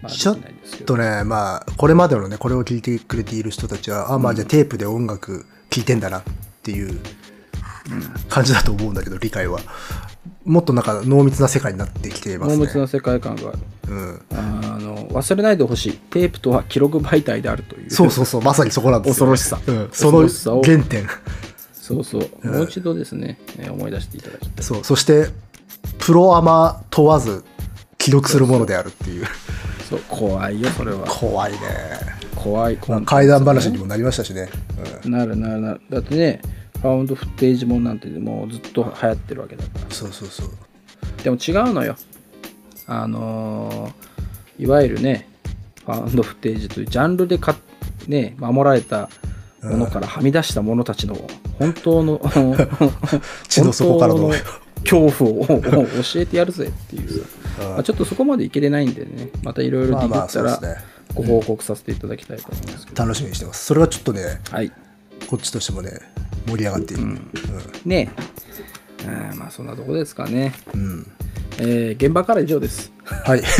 [0.00, 0.38] まあ、ちょっ
[0.86, 6.22] とねまあこれまでのねこれを聞いてくれている人たちはあまあじゃあテープで音楽聴いてんだなっ
[6.62, 7.00] ていう
[8.28, 9.60] 感じだと思うんだけど理解は。
[10.44, 12.56] もっとなんか濃密な世界になってきてますね。
[12.56, 13.58] 濃密な世界観がある。
[13.88, 17.90] うん、あの忘れないでほしいテープとは記録媒体であるという。
[17.90, 19.60] そうそうそうまさにそこなんですよ、恐ろしさ。
[19.66, 21.06] うん、その原点。
[21.72, 22.48] そうそう。
[22.48, 24.64] もう一度ですね、えー思い出していただきたい。
[24.64, 24.84] そう。
[24.84, 25.28] そして
[25.98, 27.44] プロアマ問わず
[27.98, 29.26] 記録するものであるっていう。
[29.88, 31.06] そう怖いよそれは。
[31.06, 31.58] 怖いね、
[32.34, 34.48] 怖いね怪談話にもなりましたしね、
[35.04, 35.80] なるなるなる。
[35.90, 36.40] だってね
[36.82, 39.84] ファウンドフッテージもんなんてもうずっと流行ってるわけだから。
[39.84, 40.48] うん、そうそうそう。
[41.22, 41.96] でも違うのよ。
[42.86, 44.12] あのー
[44.58, 45.28] いわゆるね
[45.84, 47.56] ファウンドフッテージというジャンルでか、
[48.06, 49.08] ね、守られた
[49.62, 51.16] ものからはみ出した者たちの
[51.58, 52.20] 本当の
[53.48, 54.30] 地の底からの。
[54.84, 57.24] 恐怖を教えてやるぜっていう
[57.60, 59.30] まあ、ちょっとそこまでいけれないんでね。
[59.44, 60.60] またいろいろディグまあまあったら
[61.14, 63.64] ご報告させていただきたいと思いますけど、楽しみにしてます。
[63.64, 64.72] それはちょっとねはい
[65.28, 65.90] こっちとしてもね
[66.46, 67.18] 盛り上がっている、
[67.84, 68.10] ね
[69.04, 69.38] えうん。
[69.38, 70.80] まあそんなとこですかね、うん。
[70.80, 71.06] うん
[71.58, 72.92] えー現場から以上です。
[73.04, 73.42] はい。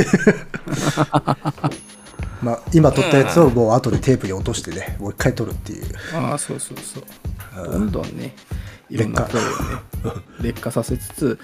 [2.42, 5.84] まあ今撮ったやつをもう後でテープに落としてねもう一回撮るっていう。
[6.14, 7.04] ああそうそうそう。
[7.70, 8.34] どんどんね
[8.88, 9.50] いろんな声をね
[10.40, 11.38] 劣化させつつ、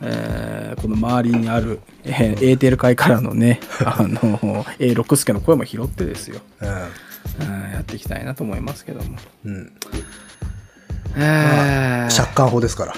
[0.00, 6.68] えーこの周りにある、えーエーテル界からのね あの A 六輔の声も拾ってですよ、うん
[7.72, 9.72] やっていきたいなと思いますけども、うん、うん、
[11.16, 12.94] えー借款法ですから。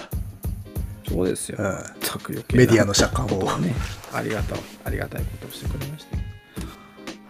[1.09, 2.57] そうですよ、うん。
[2.57, 3.39] メディアの借款法。
[3.39, 3.75] をね。
[4.13, 6.17] ありがたいありがたいことをしてくれました。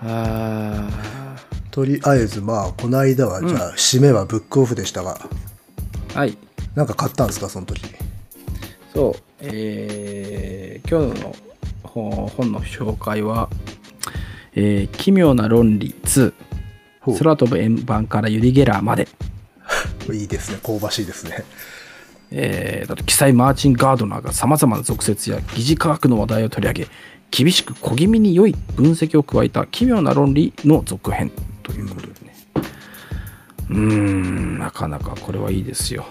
[0.07, 0.89] あ
[1.71, 6.37] とりあえずまあこの間はじゃあ締めはブックオフでしたが、ーはい。
[6.75, 7.83] なんか買ったんですかその時？
[8.93, 11.35] そう、えー今日の
[11.83, 13.49] ほ本の紹介は、
[14.55, 16.35] えー奇妙な論理2ほう
[17.19, 19.09] 空飛ぶ円盤からユリ・ゲラーまで、
[20.13, 20.59] いいですね。
[20.63, 21.45] 香ばしいですね。
[22.31, 26.89] えーだと記載マーチン・ガードナーがさまざまな俗説や疑似科学の話題を取り上げ
[27.31, 31.31] 厳しく小気味に良い分析を加えた奇妙な論理の続編。
[31.63, 32.35] ということでね。
[33.71, 36.07] うーんなかなかこれはいいですよ。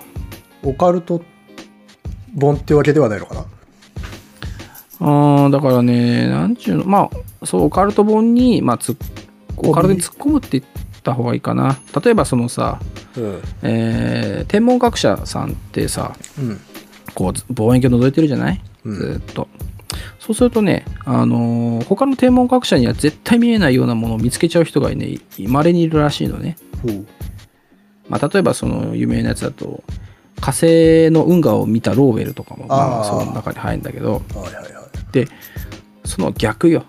[0.64, 1.22] オカルト
[2.40, 3.46] 本ってわけではないのかな？
[5.00, 7.10] あーだからね、なんちゅうの、ま
[7.42, 8.96] あ、そう、オカルト本に、まあ、つ
[9.58, 10.64] オカルトに突っ込むって言っ
[11.04, 11.78] た方がいいかな。
[12.04, 12.80] 例えば、そのさ、
[13.18, 16.60] うんえー天文学者さんってさ、うん
[17.13, 19.48] こう、望遠鏡覗いてるじゃない、うんずーっと。
[20.20, 26.58] そうするとね、あのー他の天文学者には絶対見えないようなものを見つけちゃう人がね、まれにいるらしいのね。
[28.10, 29.82] まあ、例えばその有名なやつだと
[30.42, 34.63] 火星の運河を見たローウェルとかもまあその中に入るんだけどはいはいはい。
[35.13, 35.28] で
[36.04, 36.84] その逆よ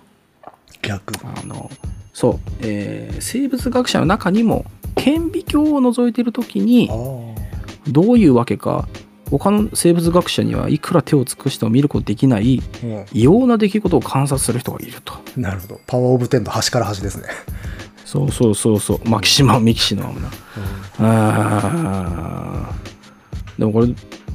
[0.83, 1.15] 逆。
[1.25, 1.71] あの
[2.15, 7.91] そう、えー生物学者の中にも顕微鏡を覗いてる時にああ。
[7.91, 8.89] どういうわけか
[9.31, 13.07] 他の生物学者にはいくら手を尽くしても見ることできないうん。
[13.13, 15.81] 異様な出来事を観察する人がいるとなるほど。
[15.87, 17.29] パワーオブテンの端から端ですね。
[18.05, 20.31] そうそうそうそうマキシマムミキシのままな
[21.01, 23.89] あーでもこれ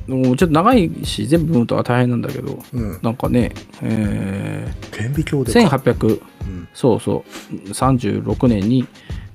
[0.10, 3.00] でもちょっと長いし全部読むとは大変なんだけどうん。
[3.02, 5.76] なんかね、え顕微鏡ーでか。
[5.78, 6.68] 1800うん。
[6.74, 8.88] そうそう36年に、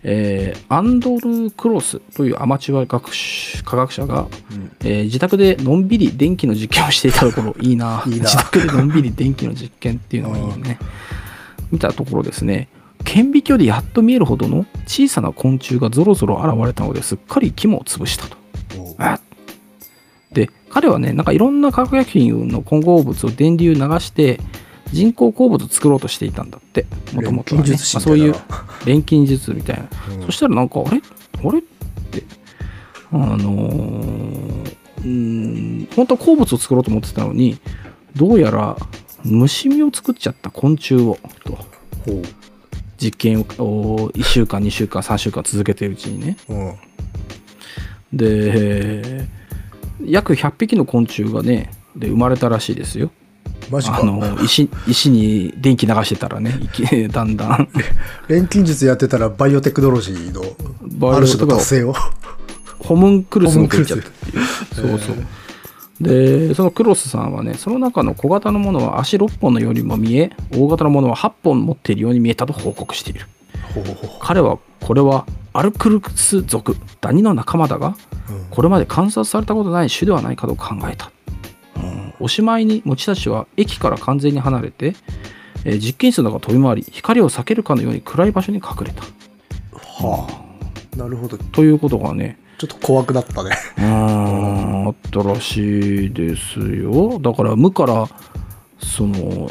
[0.02, 10.78] えーアンドル・クロスというアマチュア学士科学者が、うんえー自宅でのんびり電気の実験をしていたところいいな 自宅でのんびり電気の実験っていうのがいいよね
[11.70, 12.68] 見たところですね
[13.04, 18.37] 顕微鏡でやっと見えるほどの小さな昆虫がぞろぞろ現れたのですっかり肝を潰したと
[18.98, 19.34] あで
[20.74, 24.40] 彼はねなんかいろんな化学薬品の混合物を電流流して
[24.92, 28.34] 人工鉱物を作ろうとしていたんだってもともとそういう
[28.84, 30.26] 錬金術みたいな、うん。
[30.26, 31.00] そしたらなんかあれ？
[31.48, 31.62] あれっ
[32.10, 32.24] て
[33.12, 37.58] あのーうーん本当は鉱物を作ろうと思ってたのに
[38.16, 38.76] どうやら
[39.22, 41.56] 虫身を作っちゃった昆虫をと。
[42.96, 43.44] 実験を
[44.10, 46.37] 1週間2週間3週間続けてるうちにね。
[46.48, 46.74] うん。
[48.12, 49.26] で
[50.02, 53.11] 約100匹の昆虫がねで生まれたらしいですよ。
[53.70, 54.00] マジか。
[54.00, 54.04] あ。
[54.04, 56.59] の石石に電気流してたらね
[57.11, 57.68] だんだん。
[58.28, 61.94] 錬金術やってたらバイオテクノロジーのある種の達成を。
[62.78, 65.16] ホムンクルスが出ちゃったっていうそうそう。
[66.00, 73.26] でそのクロスさんはねその中の小型のものは足6本のようにも見え大型のものは8本持っているように見えたと報告している。
[74.20, 75.24] 彼はこれは
[75.56, 77.96] アルクルクス属ダニの仲間だが
[78.50, 81.12] これまで観察されたことない種ではないかと考えた、
[81.76, 82.14] うん。
[82.18, 84.96] おしまいに持ちたちは駅から完全に離れて、
[85.64, 89.04] えー実験室の中を飛び回り光を避けるかのように暗い場所に隠れた。
[89.78, 90.96] はあ。
[90.96, 91.38] なるほど。
[91.38, 93.50] ということがねちょっと怖くなったね。
[93.78, 94.86] うーん。
[94.88, 97.20] あったらしいですよ。
[97.20, 98.08] だから無から
[98.80, 99.50] その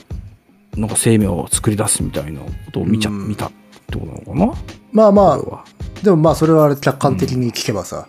[0.76, 3.30] なんか生命を作り出すみたいなことを見ちゃ、うん。
[3.30, 3.52] 見たっ
[3.88, 4.83] てことなのかな？
[4.94, 5.66] まあまあ、
[6.04, 8.08] でもまあそれは客観的に聞けばさ、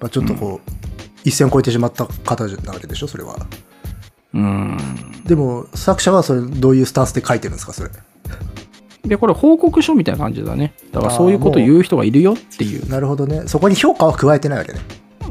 [0.00, 0.70] まあ、ちょっとこう、
[1.24, 3.36] 一線を越えてしまった方なわけでしょ、それは。
[4.34, 4.76] うん
[5.24, 7.90] でも作者はそれどういうスタンスで書いてるんですか、それ？
[9.04, 13.44] でこれ報告書みたいな感じだねだからそういうことを言う人がいるよっていうなるほどね。
[13.46, 14.80] そこに評価は加えてないわけね。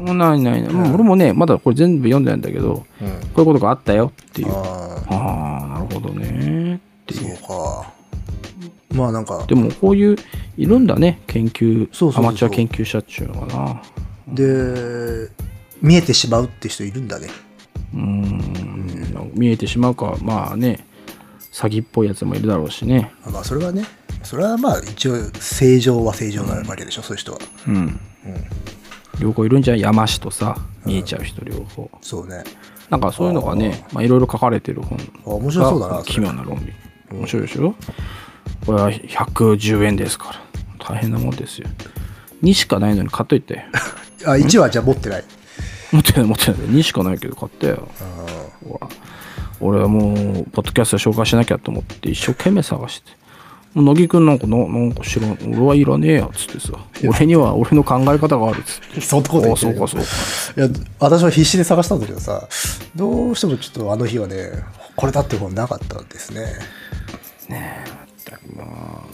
[0.00, 3.06] ないないない、うん俺もねまだこれ全部読んでないんだけどこうん。
[3.06, 7.92] ういうことがあったよっていうあああなるほどねってあ、いうそうか。
[8.90, 10.16] まあなんかで、もこういう
[10.56, 13.82] いるんだね研究そうそうアマチュア研究者っちゅうのかな。
[14.28, 15.28] で、
[15.82, 17.28] 見えてしまうって人いるんだね。
[17.94, 20.86] うーん見えてしまうかまあね
[21.52, 23.12] 詐欺っぽいやつもいるだろうしね。
[23.24, 23.84] あまあそれはね、
[24.22, 27.38] それはまあ一応正常は正常なわけでしょ、そういう人は。
[27.66, 27.74] うん。
[27.76, 27.98] うん。
[29.20, 31.90] 両方いるんじゃん山師とさ見えちゃう人両方。
[32.00, 32.44] そうね。
[32.90, 36.72] なんかそういうのがねまあいろいろ書かれてる本あ面白そうだな奇妙な論理。
[37.10, 37.74] 面白いでしょ？
[38.68, 40.34] これは110円ですか
[40.78, 40.86] ら。
[40.86, 41.66] 大変なもんですよ。
[42.42, 43.64] 2しかないのに買っといて。
[44.26, 45.24] あ、1はじゃあ持ってない。
[45.90, 46.60] 持ってない持ってない。
[46.60, 47.88] 2しかないけど買ったよ。
[48.62, 48.86] ほら。
[49.60, 50.14] 俺はもう
[50.52, 53.12] ポッドキャストで紹介しなきゃと思って一生懸命探して。
[53.72, 55.38] もう乃木くんなんかななんか知らん。
[55.46, 56.74] 俺はいらねえやっつってさ。
[57.08, 59.00] 俺には俺の考え方があるっつって。
[59.00, 60.06] そんなこと言あってそうかそうか。
[60.58, 62.46] いや私は必死で探したんだけどさ
[62.94, 64.50] どうしてもちょっとあの日はね
[64.94, 66.44] これだって本なかったんですね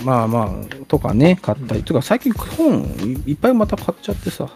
[0.05, 1.83] まあまあとかね買ったり。
[1.83, 2.83] とか最近本
[3.27, 4.49] いいっぱいまた買っちゃってさ。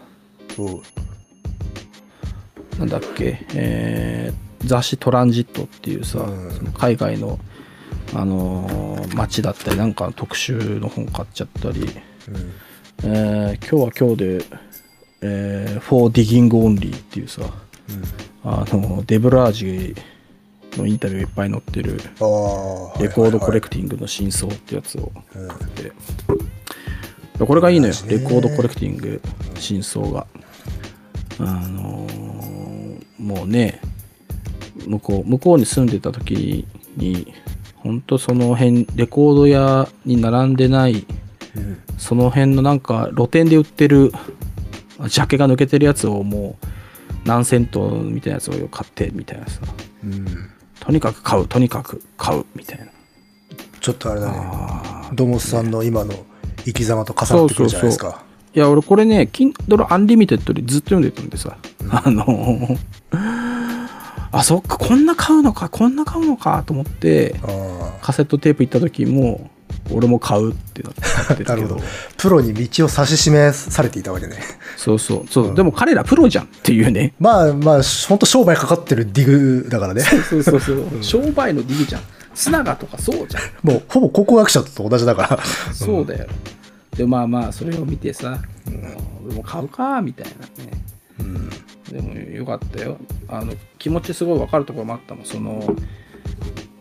[2.77, 6.51] なんだっけ、えー雑誌「トランジット」っていうさ、うん。
[6.51, 7.39] その海外の、
[8.13, 11.89] あのー街だったりなんかの特集の本買っちゃったり、うん。
[13.03, 14.45] えー今日は今日で
[15.21, 17.41] 「えー、For Digging Only」っていうさ
[18.43, 19.95] あのデブラージ
[20.77, 25.91] のインタビューいっぱい載ってるレコードコレククティングの真相ってやつをうん買って、
[27.45, 27.93] これがいいのよ。
[28.07, 29.21] レコードコレクティング
[29.55, 30.27] 真相が。
[31.39, 33.81] あのーもうね
[34.87, 36.65] 向こう向こうに住んでた時
[36.95, 37.33] に
[37.75, 41.05] 本当その辺レコード屋に並んでない
[41.55, 41.81] うん。
[41.97, 44.11] その辺のなんか露店で売ってる
[45.07, 46.65] ジャケが抜けてるやつをもう
[47.25, 49.61] 何セントみたいなやつを買ってみたいなさ。
[50.03, 50.25] うん
[50.79, 52.85] とにかく買うとにかく買うみたいな。
[53.81, 54.37] ちょっとあれだね。
[54.37, 56.13] あドモスさんの今の
[56.65, 58.23] 生き様と重なってくるじゃないですか。
[58.53, 61.57] いや俺これね Kindle Unlimited でずっと読んでたんでさ、
[61.91, 62.25] あの
[64.31, 69.49] あそっかこんな買うのかこんな買うのかと思ってあカセットテープ行った時も
[69.91, 71.75] 俺も買うってなって なるほど。
[71.75, 71.87] たけど。
[72.17, 74.37] プロに道を指し示されていたわけね。
[74.77, 75.25] そうそう。
[75.29, 77.13] そう、でも彼らプロじゃんっていうね。
[77.19, 79.25] まあまあ本当商売かかってるディ
[79.63, 80.01] グだからね。
[80.01, 82.01] そうそうそう、商売の D じゃん。
[82.33, 83.43] 砂がとかそうじゃん。
[83.67, 85.39] もうほぼ考古学者と同じだから。
[85.73, 86.27] そうだよ。
[86.95, 88.39] で、まあまあ、それを見てさ、
[89.25, 90.71] 俺も買うか、みたいなね。
[91.19, 91.49] うん。
[91.91, 92.97] でもよかったよ。
[93.27, 95.25] あの、気持ちすごい分かるところもあったもん。
[95.25, 95.75] その、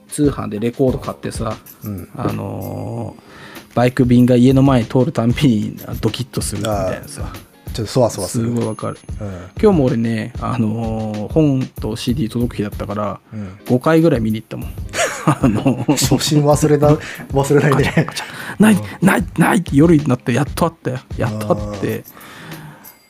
[0.08, 2.08] 通販でレコード買ってさ、うん。
[2.16, 3.28] あのー
[3.74, 7.30] バイク便が家の前に通るたんびにドキッとするみたいなさ、
[7.74, 8.98] ちょっとそわそわすするごい分かる。
[9.20, 9.28] うん。
[9.62, 13.48] 今日も俺ね、あのー本と CD 届く日だったから、うん。
[13.66, 14.72] 5回ぐらい見に行ったもん。
[15.26, 15.92] あのー。
[15.92, 16.88] 初心忘れな
[17.30, 18.06] 忘れないね
[18.58, 20.98] ないないないって夜になってやっとあったよ。
[21.16, 22.02] やっとあって。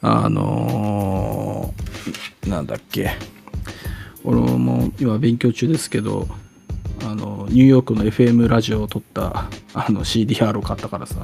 [0.03, 3.13] あのーなんだっけ。
[4.25, 6.29] 俺も今勉強中ですけど
[7.09, 11.17] あのニューヨークの FM ラジオを撮ったあの CDR を買ったからさ、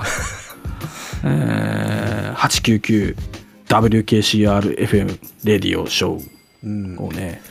[1.25, 2.95] えー、
[3.69, 6.27] 899WKCRFM レディオショ
[6.63, 7.43] うんーをね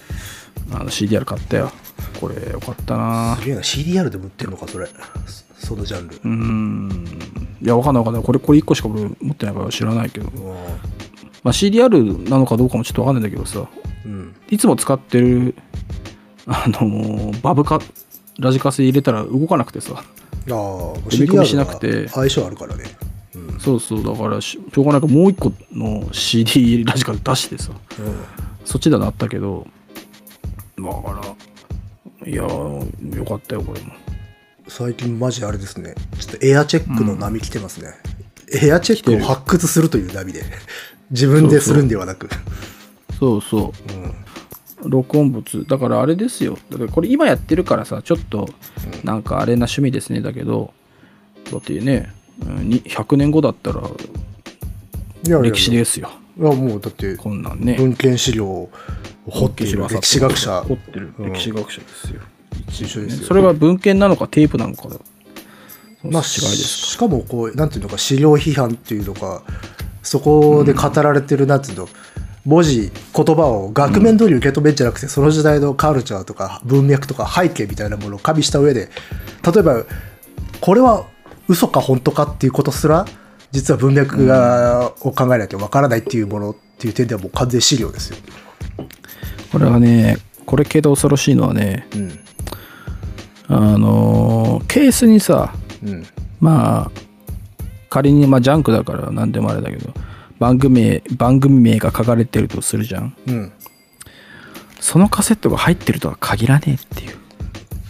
[0.72, 1.72] あの CDR 買ったよ。
[2.20, 3.38] これよかったな。
[3.40, 3.62] すげえな。
[3.62, 4.88] CDR でも売ってんのかそれ。
[5.60, 6.16] そそのジャンル。
[6.16, 7.08] うーん。
[7.62, 8.24] いやわかんないわかんない。
[8.24, 10.32] これこれ1個しか俺持ってないから知らないけど、
[11.44, 13.68] まあ、CDR なのかどうかもちょっとわかんないんだけどさ。
[14.06, 14.34] うん。
[14.50, 15.54] いつも使ってる
[16.48, 17.80] あのーバブカ
[18.40, 19.96] ラジカセ入れたら動かなくてさ。
[19.96, 20.02] あ
[20.48, 22.08] あ呼び込みしなくて。
[22.08, 22.84] 相性あるからね。
[23.36, 23.60] うん。
[23.60, 25.02] そうそうだからししょうがない。
[25.02, 27.72] からもう1個の CD ラジカセ出してさ。
[28.66, 29.68] そっちではなったけど。
[30.78, 31.22] だか
[32.22, 33.94] らいやーよかったよこれも。
[34.68, 35.96] 最近マジあれですね。
[36.20, 37.90] ちょっとエアチェックの波来てますね、
[38.62, 40.44] エアチェックを発掘するという波で。
[41.12, 42.30] 自分でするんではなく。
[43.20, 43.94] そうそう。
[43.94, 44.16] うん
[44.86, 45.66] 録音物。
[45.66, 46.58] だからあれですよ。
[46.70, 48.50] だからこれ今やってるからさちょっと
[49.04, 50.22] なんかあれな趣味ですね。
[50.22, 50.74] だけど
[51.52, 53.82] だってねうんに100年後だったら
[55.42, 56.10] 歴史ですよ。
[56.40, 57.76] いやもうだってこんなんね。
[57.78, 58.70] 文献資料を
[59.28, 59.88] 掘っている。
[59.88, 60.62] 歴史学者。
[60.62, 61.14] 掘ってる。
[61.20, 62.22] うん歴史学者ですよ、
[62.68, 63.28] 一緒ですよ。
[63.28, 64.90] それが文献なのかテープなのか
[66.04, 69.42] まあ、ですしかもこうなんていうのか資料批判っていうのか
[70.02, 71.90] そこで語られてるなんていうの
[72.46, 78.90] 文字言葉を額面通り受け止めるんじゃなくて、その時代のカルチャーとか文脈とか背景みたいなものを加味した上で
[79.46, 79.84] 例えば
[80.60, 81.06] これは
[81.48, 83.06] 嘘か本当かっていうことすら
[83.52, 88.18] 実は文脈が、を考えないとわからないっていうものっていう点ではもう完全資料ですよ。
[89.52, 92.20] これはねこれ系で恐ろしいのはねうん
[93.48, 96.06] あのーケースにさうん
[96.40, 96.92] まあ
[97.90, 99.94] 仮にまあジャンクだから何でもあれだけど
[100.44, 103.16] 番組名番組名が書かれてるとするじゃん。
[103.28, 103.54] うん。
[104.82, 107.18] そのカセットが入ってるとは限らねえっていう。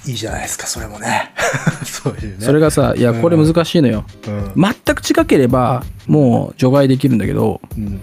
[0.05, 1.31] いいじゃないですかそれもね。
[1.83, 2.45] そういうね。
[2.45, 4.53] それがさいやこれ難しいのよ、うん。
[4.55, 7.99] 全く近ければもう除外できるんだけどうん。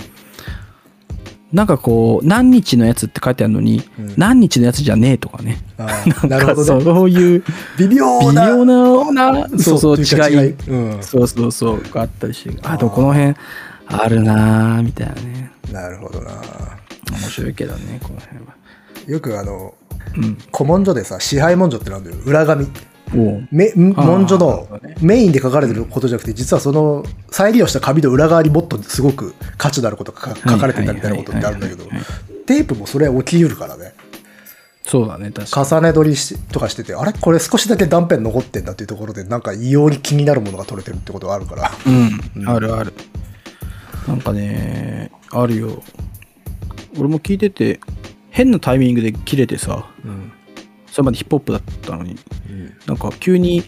[1.52, 4.14] なんかこう何日のやつって書いてあるのに、うん。
[4.16, 5.58] 何日のやつじゃねえとかね。
[6.26, 6.82] なるほどね。
[6.82, 7.44] そういう
[7.78, 8.64] 微妙微な妙
[9.12, 10.54] ななそうそう違い。
[10.66, 10.98] うん。
[11.02, 12.58] そうそうそうがあったりして。
[12.64, 13.36] あでもこの辺
[13.90, 15.50] あるなーみたいなね。
[15.72, 16.30] なるほどな。
[17.10, 18.54] 面白いけどねこの辺は。
[19.06, 19.74] よくあの
[20.16, 20.38] うん。
[20.52, 22.16] 古文書でさ支配文書ってなんだよ。
[22.24, 22.68] 裏紙。
[23.50, 24.68] め文書の
[25.00, 31.84] メインで書かれてることじゃなくて実はその再利用した紙の裏側にもっとすごく価値のあることが書かれてたみたいなことってあるんだけど
[32.46, 33.94] テープもそれ起きうるからね。
[34.84, 35.66] そうだね確かに。
[35.66, 37.12] 重ね録りしとかしててあれ？
[37.12, 41.70] これ少しだけ断片残ってんだっていうところでなんか異様に気になるものが取れてるってことがあるから。
[42.36, 42.92] うん、あるある
[44.06, 45.82] なんかねあるよ。
[46.98, 47.80] 俺も聞いてて
[48.30, 50.32] 変なタイミングで切れてさうん。
[50.86, 52.16] それまでヒップホップだったのに
[52.86, 53.62] なんか急に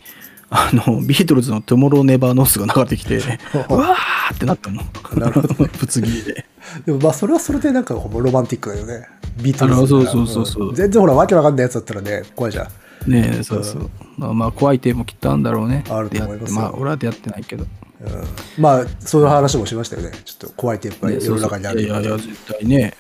[0.51, 3.17] あのビートルズの「トゥモロー・ネバー・ノース」が流れてきて
[3.71, 4.83] うわーってなったの
[5.17, 6.45] なるほどぶつ切りで。
[6.85, 9.07] でもまあそれはそれでなんかほぼロマンティックだよね。
[9.43, 10.47] ビートルズあそうそうそう。
[10.47, 10.75] そううん。
[10.75, 13.11] 全然ほらわけわかんないやつだったらね怖いじゃん。
[13.11, 15.85] ねえそうそう、まあ、まあ怖い点もきっとあるんだろうね。
[15.89, 17.67] あると思いますまあ俺は出会ってないけど
[18.03, 18.63] うん。
[18.63, 20.13] まあそういう話もしましたよね。
[20.25, 22.95] ちょっと怖いテープがね世の中にあるいやいやいや絶対ね、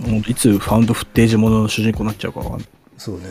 [0.00, 2.42] もういつファウンドフッテージものの主人公になっちゃうか
[2.96, 3.24] そうね。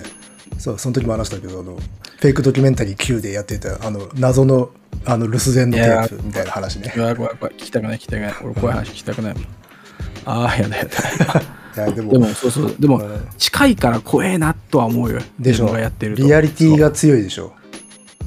[0.57, 4.69] そうその時も話したけどあのフェイクドキュメンタリー Q でやってたあの謎の
[5.05, 6.93] あの留守電のテープみたいな話ね。
[6.95, 8.33] いや怖い怖い聞きたくない聞きたくない。
[8.43, 9.43] 俺怖い話聞きたくないもん。
[10.25, 12.75] ああやだやだいやでもでもそうそう。
[12.79, 15.19] でもうん近いから怖えなとは思うよ。
[15.39, 15.65] 自でしょ。
[15.65, 16.23] 分がやってると。
[16.23, 17.53] リアリティが強いでしょ。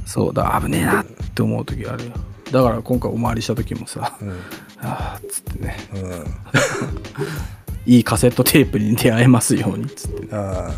[0.04, 2.12] そうだ危ねえなって思う時あるよ
[2.51, 4.30] だから今回お参りした時もさ、うん。
[4.80, 5.76] ああっつってね。
[5.94, 6.24] うん。
[7.92, 10.20] いいカセットテープに出会えますようにっつって。
[10.22, 10.72] ねあ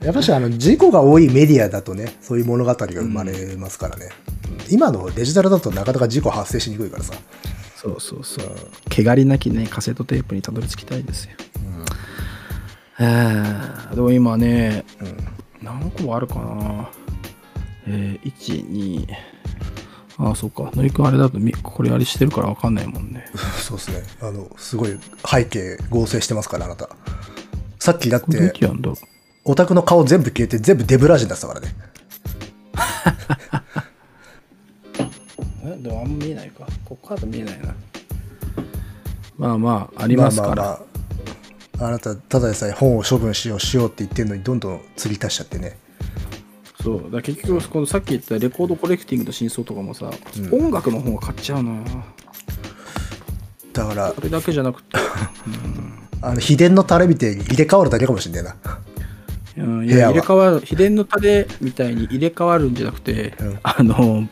[0.00, 0.04] ー。
[0.04, 4.10] やっぱしあの事故が多いメディアだとねそういう物語が生まれますからね、
[4.68, 4.74] うん。
[4.74, 7.14] 今のデジタルだとなかなか事故発生しにくいからさ。
[7.76, 8.46] そうそうそう。
[8.90, 11.30] 汚りなきねカセットテープにたどり着きたいですよ、
[12.98, 14.84] えーでも今ね、
[15.62, 16.90] 何個もあるかな。
[17.88, 19.06] えー、12
[20.18, 20.70] ああそうか。
[20.74, 23.26] のりくんあれだとみこれあれしてるから分かんないもんね。
[23.60, 24.02] そうですね。
[24.20, 26.88] あのすごい背景合成してますからあなた。
[27.78, 28.52] さっきだって
[29.44, 31.74] オタクの顔全部消えて全部デブラージになってたからね。
[35.78, 36.66] えでもあんま見えないか。
[36.84, 37.74] ここからだと見えないな。
[39.36, 40.78] まあまあありますから、まあまあ
[41.78, 45.78] まあ、あなたただでさえ本を処分しようしようって言ってるのにどんどん釣り足しちゃってね
[46.86, 47.10] そう。
[47.10, 50.08] だ結局このさっき言ったレコードコレクティングの真相とかもさ、
[50.52, 51.84] 音楽の方が買っちゃうのよ。
[53.72, 54.96] だからそれだけじゃなくて。
[56.22, 58.56] あの秘伝のタレみたいに入れ替わるだけかもしんないな。
[59.58, 59.84] うん。
[59.84, 60.12] い部屋は。
[60.12, 63.58] や入れ替わる秘伝のタレみたいに入れ替わるんじゃなくて、うん。
[63.64, 64.28] あの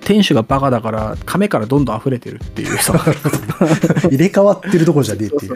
[0.00, 2.98] 店主がバカだから亀からどんどん溢れてるっていうさ。
[4.10, 5.54] 入れ替わってるとこじゃねえっていう。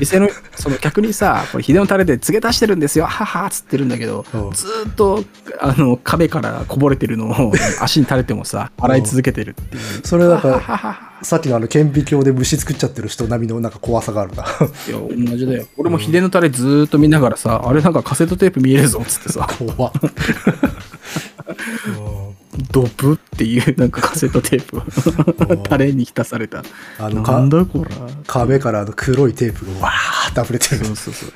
[0.00, 3.06] 店のその客にさこれ秘伝のタレで告げ足してるんですよ。
[3.06, 4.50] ははっつってるんだけどうん。
[4.52, 5.24] ずーっと
[5.60, 9.80] あの亀からこぼれてるのを足に垂れてもさ洗い続けてるっていう。
[10.04, 11.06] それなんははかはは。
[11.22, 14.44] さっきのあの顕微鏡で虫作っちゃってる人並みのなんか怖さがあるな。
[14.44, 14.46] い
[14.90, 15.66] や同じだよ。
[15.76, 19.48] 俺も秘伝のタレずーっと見ながらさあれなんかカセットテープ見えるぞっつってさ。
[19.76, 19.92] 怖っ
[22.70, 25.56] ドブっていうなんかカセットテープを。
[25.58, 26.62] タレに浸された。
[26.98, 27.90] あのかなんだこら。
[28.26, 30.84] 壁からあの黒いテープがわーって溢れてる。
[30.84, 31.28] そうそうそう。
[31.28, 31.32] へ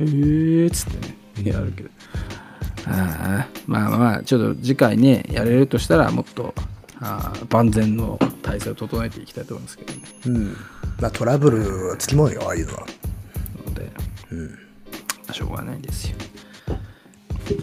[0.00, 1.50] えーっつってね。
[1.52, 1.90] やるけど。
[2.86, 6.52] ああまあまあまあちょっと次回ねやれるとしたらもっと
[7.00, 10.00] あー万全の体制を整えていきたいと思いますけどね。
[10.26, 10.56] うん。
[11.00, 12.86] まあトラブルはつきものよああいうのは。
[13.66, 13.90] ので、
[15.32, 16.16] しょうがないですよ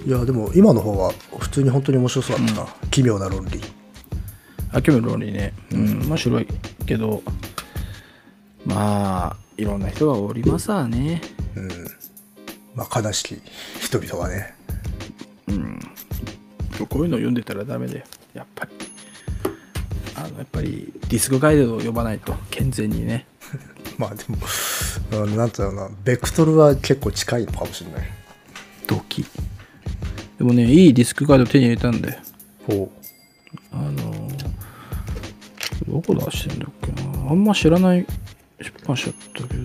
[0.06, 3.62] いやでも今の方は普通に本当に面白そうだったな、奇妙な論理。
[4.72, 5.54] あ興味論理ね。
[5.72, 6.48] うん面白い
[6.86, 7.24] けど
[8.66, 11.22] まあいろんな人がおりますわね。
[11.56, 11.70] うん。
[12.76, 13.42] まあ悲しき
[13.80, 14.60] 人々はね。
[16.90, 18.06] こういうの読んでたらダメだよ。
[18.34, 18.72] やっぱり。
[20.16, 23.26] あのやっぱりディスクガイドを読まないと健全にね。
[23.98, 24.38] まあでも、
[25.24, 25.96] うん、なんていうのかな。
[26.04, 28.12] ベクトルは結構近いのかもしれない。
[28.88, 29.26] ドキ
[30.40, 32.20] でもねいいディスクガイド手に入れたんだよ。
[32.66, 32.92] ほ
[33.72, 34.50] あのー
[35.88, 37.32] どこ出してんだっけな。
[37.32, 38.06] あんま知らない
[38.62, 39.62] 出版社だったけど。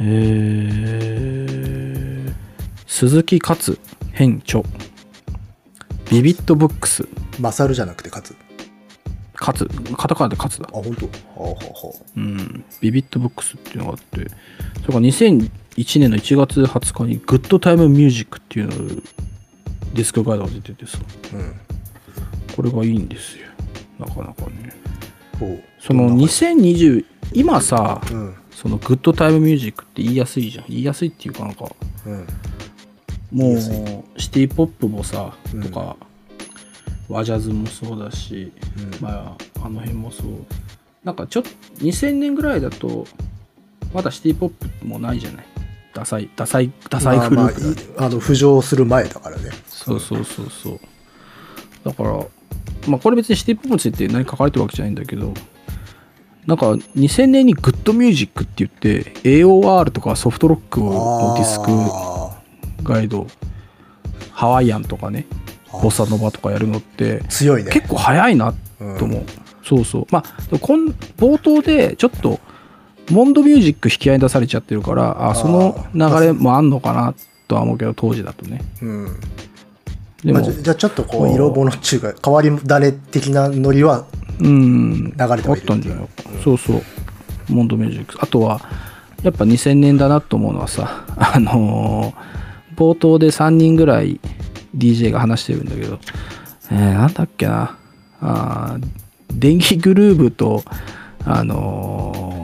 [0.00, 2.34] えー、
[2.86, 3.78] 鈴木カツ
[4.12, 4.62] 編著。
[6.10, 7.02] ビビットブックス。
[7.02, 7.08] う
[7.40, 8.36] マサルじゃなくてカツ？
[9.40, 10.68] カツカタカナでカツだ。
[10.72, 11.06] あ本当？
[11.34, 14.30] ほうほうほうん、ビビットブックスっていうのがあって。
[14.82, 15.50] それから2001
[16.00, 19.02] 年の1月20日に Good Time Music っていうの
[19.94, 20.98] ディスクガイドが出ててさ。
[21.32, 21.54] ううん。
[22.54, 23.46] これがいいんですよ。
[23.98, 24.72] なかなかね。
[25.80, 28.34] その2020今さうん。
[28.50, 30.64] その Good Time Music って言いやすいじゃん。
[30.68, 31.66] 言いやすいっていうかなんか
[32.06, 32.26] うん。
[33.32, 33.60] もう
[34.20, 35.62] シティポップもさ、うん。
[35.62, 35.96] とか
[37.08, 39.00] 和ジャズもそうだし、うん。
[39.00, 40.26] まああの辺もそう。
[41.02, 41.50] なんかちょっと
[41.84, 43.06] 2000年ぐらいだと
[43.92, 45.44] まだシティポップもないじゃない？
[45.92, 49.50] ダサいダサいダサいグループだ、まあまあいあの浮上する前だからね
[49.84, 50.80] そうそうそうそう。
[51.84, 52.12] だから
[52.88, 55.34] まあこれ別にシティポップについて何書かれてるわけじゃないんだけど
[56.46, 62.38] なんか2000年にグッドミュージックって言って AOR とかソフトロックのディスクあ
[62.82, 63.26] ガイド
[64.30, 65.26] ハワイアンとかね
[65.72, 67.70] あボサノバとかやるのってー強いね。
[67.70, 68.54] 結構早いな
[68.98, 69.24] と思う、
[69.64, 70.06] そうそう。
[70.10, 72.40] まあこん冒頭でちょっと
[73.10, 77.14] モンドミュージック引き合いに出されちゃってるからあその流れもあんのかな
[77.48, 78.62] とは思うけど当時だとね。
[78.82, 79.20] うん
[80.24, 84.06] でも、まあ、じゃあちょっとここうう色物っていうか変わり種的なノリは
[84.40, 85.04] うん。
[85.04, 85.50] 流れてはいる。
[85.50, 86.04] あったんじゃない？
[86.06, 86.10] か
[86.42, 86.82] そうそう。
[87.48, 88.16] モンドミュージック。
[88.20, 88.60] あとは
[89.22, 92.34] やっぱ2000年だなと思うのはさ あのー
[92.76, 94.18] 冒頭で3人ぐらい
[94.76, 96.00] DJ が話してるんだけど、
[96.72, 97.76] えー、なんだっけな？
[98.20, 98.84] あー
[99.32, 100.64] 電気グルーブと
[101.24, 102.43] あのー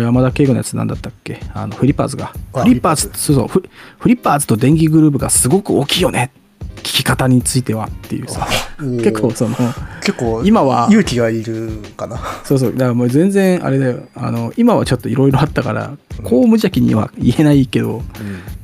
[0.00, 1.40] 山田圭吾のやつなんだったっけ？
[1.52, 2.32] あのフリッパーズが。
[2.54, 3.48] あフリッパーズそうそう。
[3.48, 3.62] フ
[3.98, 6.30] フリッパーズと電気グルーブがすごく大きいよね。
[6.76, 8.48] 聞き方についてはっていうさ。
[8.78, 9.54] 結構その
[10.00, 12.18] 結構今は勇気がいるかな。
[12.44, 12.72] そうそう。
[12.72, 14.08] だからもう全然あれだよ。
[14.14, 18.02] あの今はちょっといろいろあったからこう無邪気には言えないけど、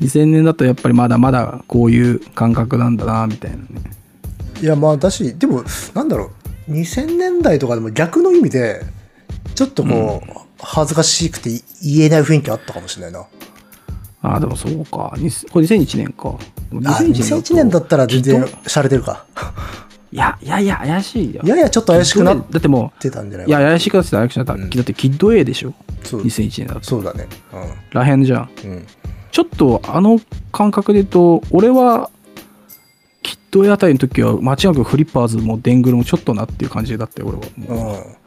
[0.00, 3.64] 2000年だとやっぱりまだまだこういう感覚なんだなみたいなね。
[4.60, 5.62] いやまあだしでも
[5.94, 6.72] なんだろう。
[6.72, 8.82] 2000年代とかでも逆の意味で、
[9.54, 11.50] ちょっとこう、恥ずかしくて
[11.82, 13.26] 言えない雰囲気あったかもしれないな。
[14.20, 15.14] ああ、でもそうか。
[15.16, 16.34] にこれ2001年か。
[16.70, 19.24] でもあ、2001年だったら全然洒落てるか。
[20.10, 21.42] いや、いやいや、怪しいよ。
[21.44, 22.62] ややちょっと怪しくなっだっ
[22.98, 23.68] てたんじゃなう、いや、いかな。
[23.68, 24.56] 怪しくなってた、怪しくなった。
[24.56, 25.74] だって、キッド A でしょ？
[26.02, 26.84] そう2001年だと。
[26.84, 27.28] そうだね。
[27.92, 28.50] らへんじゃん。
[28.64, 28.70] うん。
[28.72, 28.86] うん。
[29.30, 32.10] ちょっと、あの感覚で言うと、俺は、
[33.22, 37.44] キッド A あたりの時は、間違いなくフリッパーズもデングルもちょっとなっていう感じだったよ、俺は。
[38.00, 38.17] うん。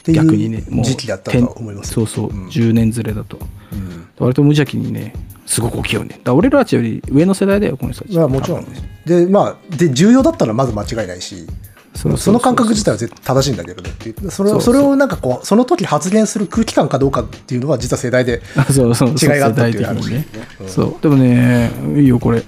[0.00, 1.92] って逆にね、いう時期だったとは思います。
[1.92, 3.38] そうそう、うん10年ずれだと。
[3.72, 4.08] うん。
[4.18, 5.14] 割と無邪気にね、
[5.46, 6.10] すごく大きいよね。
[6.10, 8.16] だから俺らたちより上の世代だよ、この人たち。
[8.16, 8.66] まあもちろん。
[9.04, 11.46] で、まあ、で、重要だったらまず間違いないし、
[11.94, 20.26] その感覚自体は絶対正しいんだけどねっていうそれをそれをなんかこう、その時発言する空気感かどうかっていうのは実は世代であ そうそうそう違いがあったっていう世代的にね
[20.58, 20.70] 話。
[20.70, 20.94] そう。
[21.02, 22.44] でもね、いいよ、これ。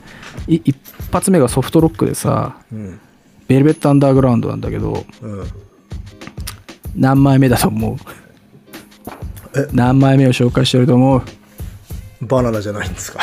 [0.48, 0.76] い一
[1.10, 3.00] 発目がソフトロックでさ、うん。
[3.48, 5.46] ベルベットアンダーグラウンドなんだけど、うん。
[6.96, 7.96] 何枚目だと思う？
[9.58, 9.68] え？
[9.72, 11.22] 何枚目を紹介してると思う？
[12.22, 13.20] バナナじゃないんですか？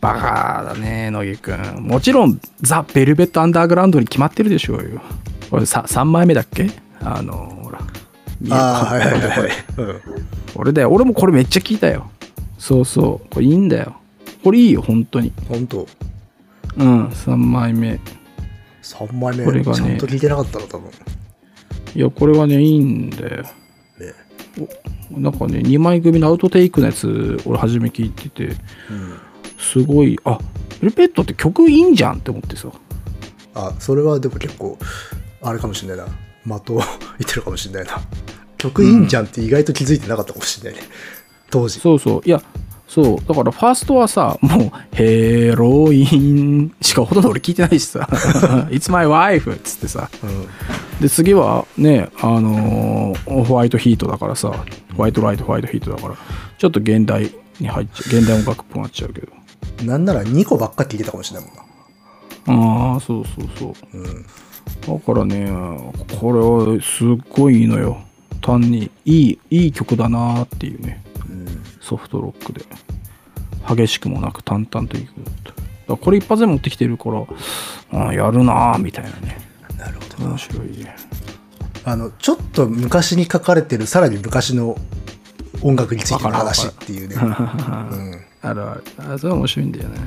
[0.00, 1.82] バカだね、乃木くん。
[1.82, 5.00] もちろん、ザ・ベルベット・アンダーグラウンドに決まってるでしょうよ。
[5.50, 6.70] これさ3枚目だっけ？
[7.00, 7.78] あの、ほら。
[8.50, 9.50] ああ、はいはいはい。
[9.76, 10.00] うん。
[10.56, 10.90] 俺だよ。
[10.90, 12.10] 俺もこれめっちゃ聞いたよ。
[12.58, 13.28] そうそう。
[13.30, 13.96] これいいんだよ。
[14.42, 15.32] これいいよ、本当に。
[15.48, 15.86] 本当？
[16.76, 18.00] うん、3枚目。
[18.82, 20.90] 3枚目、これがねちゃんと聞いてなかったの、多分。
[21.94, 23.42] いや、これはね、いいんだよ。
[23.42, 23.48] ね
[25.10, 28.56] なんかね、2枚組のアウトテイクのやつ、俺初め聞いてて、うん。
[29.58, 30.38] すごい、あ
[30.80, 32.68] ベルペットって曲いいんじゃんって思ってさ。
[33.54, 34.78] あ、それはでも結構、
[35.42, 36.58] あれかもしれないな。
[36.60, 36.84] 的を言っ
[37.28, 38.00] てるかもしれないな。
[38.58, 40.88] 曲いいんじゃんって意外と気づいてなかったかもしれないね。
[41.50, 41.78] 当時。
[41.80, 42.22] そうそう。
[42.24, 42.42] いや、
[42.92, 43.16] そう。
[43.26, 48.06] だから、ファーストはさ、もう、ヘロインしかほとんど俺聞いてないしさ、
[48.70, 49.50] It's my wife!
[49.50, 50.10] っつってさ。
[50.22, 50.46] うん。
[51.00, 54.52] で、次はね、あのーホワイトヒートだからさ、
[54.94, 56.16] ホワイトライト、ホワイトヒートだから、
[56.58, 59.28] ちょっと現代に入っちゃう、現代音楽っぽくなっちゃうけど。
[59.86, 61.48] なんなら2個ばっか聞いてたかもしれない
[62.46, 62.92] もんな。
[62.92, 63.96] ああ、そうそうそう。
[63.96, 64.26] うん。
[64.98, 65.50] だからね、
[66.20, 68.02] これはすっごいいいのよ。
[68.42, 71.02] 単にいい、いい曲だなーっていうね。
[71.82, 71.86] うん。
[71.86, 72.64] ソフトロックで。
[73.68, 75.50] 激しくもなく淡々といくだった。
[75.50, 77.24] だからこれ一発で持ってきてるから、
[78.08, 79.38] あやるなーみたいなね。
[79.78, 80.28] なるほど。
[80.30, 80.96] 面白いね。
[81.84, 84.76] あの、ちょっと昔に書かれてる、さらに昔の
[85.62, 87.14] 音楽についての話っていうね。
[87.20, 88.20] うん。
[88.42, 88.84] あるある。
[88.98, 90.00] あそれは面白いんだよね。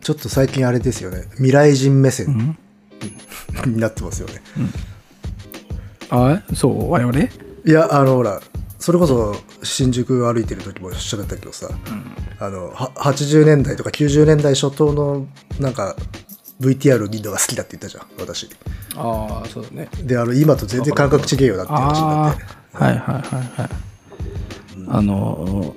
[0.00, 1.24] ちょっと最近あれですよね。
[1.34, 2.56] 未来人目線
[3.66, 4.42] になってますよね。
[6.10, 6.90] あそう？
[6.90, 7.18] 我々？
[7.20, 7.28] い
[7.66, 8.40] や、あの、ほら、
[8.82, 11.68] それこそ新宿歩いてる時も喋ったけどさ、
[12.40, 15.26] あの、は80年代とか90年代初頭の
[15.60, 15.94] なんか
[16.60, 18.48] VTR を見るのが好きだって言ったじゃん、私。
[18.96, 19.88] ああ、そうだね。
[20.02, 22.44] で、あの、今と全然感覚違えよなって話になあって。
[22.72, 23.70] あ、はいはいはいはい。
[24.88, 25.74] あの、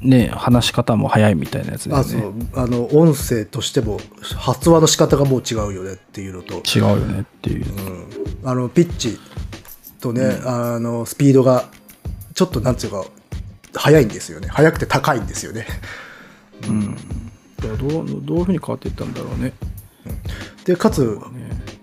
[0.00, 3.98] ね話し方も早いみたいなやつだよあ、の、音声としても
[4.36, 7.66] 発話の仕方がもう違うよねっていうのと、違うよねっていう。
[8.44, 9.18] あの、ピッチ
[10.00, 11.68] とね、あの、スピードが
[12.38, 13.04] ちょっとなんていうか、
[13.74, 14.46] 速いんですよね。
[14.46, 15.66] 速くて高いんですよね。
[17.60, 17.68] ど
[18.02, 19.54] うどういうふうに変わっていったんだろうね。
[20.64, 21.00] で、かつ、
[21.32, 21.78] ね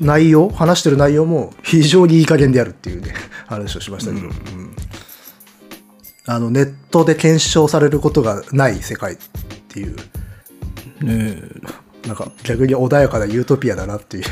[0.00, 3.12] 内容話してる内容も非常にいい加減であるっていうね
[3.46, 4.34] 話をしましたけど、うん。
[6.26, 9.16] あのネットで検証されることがない世界っ
[9.68, 9.94] ていう。
[11.02, 11.38] ね
[12.04, 12.08] え。
[12.08, 14.24] なんか逆に穏やかなユートピアだなっていう。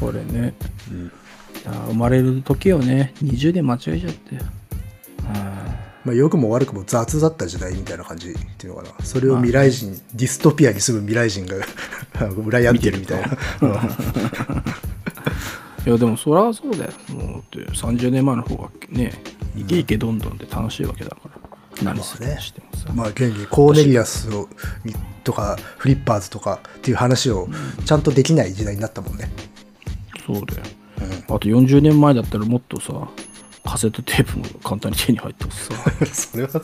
[0.00, 0.54] これね、
[0.90, 1.10] い
[1.66, 4.38] や生まれる時をね20で間違えちゃって。
[6.04, 9.04] まあ良くも悪くも雑だった時代みたいな感じっていうのかな。
[9.04, 11.56] それを未来人ディストピアに住む未来人が
[12.14, 13.26] 羨んでるみたいな。
[15.84, 16.92] いやでもそりゃそうだよ。
[17.08, 19.12] もうだって30年前の方がね
[19.56, 24.48] イケイケどんどんで楽しいわけだから、何するにしてもさ、まあ現にコーネリアスを
[25.24, 27.48] とかフリッパーズとかっていう話を
[27.84, 29.28] ちゃんとできない時代になったもんね、
[30.24, 30.62] そうだよ、
[31.28, 33.08] あと40年前だったらもっとさ
[33.64, 35.74] カセットテープも簡単に手に入ったしさ。
[36.30, 36.60] それはさ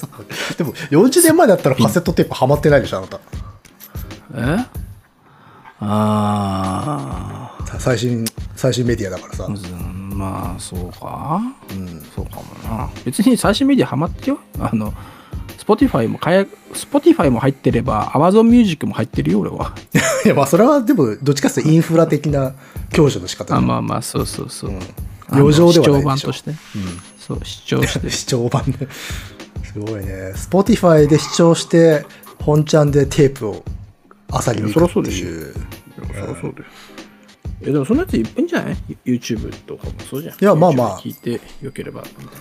[0.57, 3.21] でも40年前だったらカセットテープハマってないでしょあなた。
[4.35, 4.67] え？
[5.85, 11.43] ああさ最新最新メディアだからさ、うんまあそうか。
[12.15, 12.89] そうかもな。
[13.05, 14.95] 別に最新メディアハマってよあの
[15.65, 19.75] Spotify も買え Spotify も入ってれば Amazon Music も入ってるよ俺は。
[20.25, 22.55] いやまあそれはでもどっちかっていうとインフラ的な
[22.95, 24.73] 享受の仕方あだまあまあそうそうそう、
[25.31, 26.33] 余剰ではないでしょ。
[26.33, 26.53] 視聴版として、
[27.19, 28.11] そう視聴して。
[28.11, 28.89] 視聴版ね
[29.65, 30.33] すごいね。
[30.35, 32.05] Spotify で視聴して
[32.41, 33.65] 本ちゃんでテープを
[34.31, 35.55] 朝に見いやそるってりゃそうでいう
[35.97, 36.65] そりゃそうだよ
[37.65, 40.35] えでもそんなやついっぱいいんじゃない ?YouTube とかもそうじゃん。
[40.35, 40.99] いやまあまあ。
[40.99, 42.33] 聞いてよければみたいな。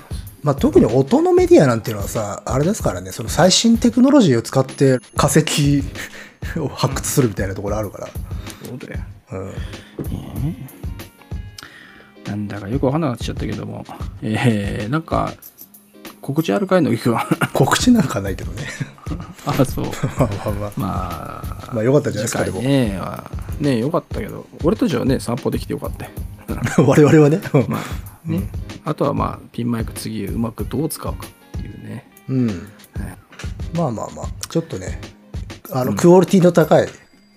[0.43, 5.83] まあ、特に音のメディアなんていうのはさ、あれですからね、その最新テクノロジーを使って化石
[6.57, 8.07] を発掘するみたいなところあるから。
[8.67, 8.99] そうだよ。
[9.33, 9.53] うん。
[12.25, 13.85] なんだかよくわかんなくなっちゃったけども、
[14.21, 15.33] えー、なんか、
[16.21, 17.17] 告知あるかいのぎくん。
[17.53, 18.67] 告知なんかないけどね。
[19.45, 19.85] あ、そう。
[19.85, 20.71] まあまあまあ。
[20.75, 23.29] まあ、まあよかったんじゃないですか次回ね、は
[23.59, 26.11] ね、よかったけど、俺たちはね、散歩できてよかったよ。
[26.87, 27.39] 我々はね。
[27.67, 28.49] まあ、ね。
[28.86, 31.26] あとはまあ、ピンマイク次うまくどう使うか
[31.57, 32.09] っていうね。
[32.30, 32.47] うん。
[32.47, 32.57] はい
[33.76, 34.99] まあまあまあ、ちょっとね、
[35.72, 36.88] あの、クオリティの高い、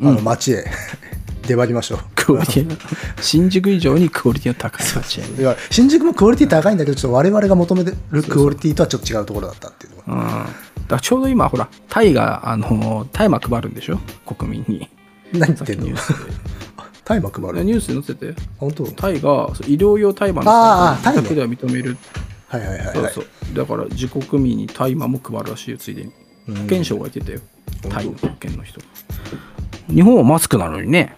[0.00, 0.64] あの、街へ
[1.46, 1.98] 出張りましょう。
[2.14, 2.76] クオリティの、
[3.20, 5.32] 新宿以上にクオリティの高い街やね。
[5.38, 10.16] いや新宿もクオリティ高いんだけど、ちょっと我々が求めるクオリティとはちょっと違うところだったっていうところ。
[10.16, 10.46] うん。
[10.88, 13.98] だちょうど今、ほら、タイが、あの、大麻配るんでしょ？
[14.26, 14.88] 国民に。
[15.32, 15.96] 何言ってんの？
[17.04, 17.16] ニュースで。
[17.16, 18.84] タイマー配るニュースに載せて、本当？
[18.92, 21.96] タイが医療用大麻のあータイね自宅では認める。
[22.48, 22.94] はいはいはい、はい。
[22.94, 23.26] そうそう。
[23.54, 26.12] だから自国民に大麻も配るらしいよ、ついでに。
[26.46, 27.40] 保健省が言ってたよ。
[27.88, 28.86] タイの保健の人が。
[29.88, 31.16] 日本はマスクなのにね、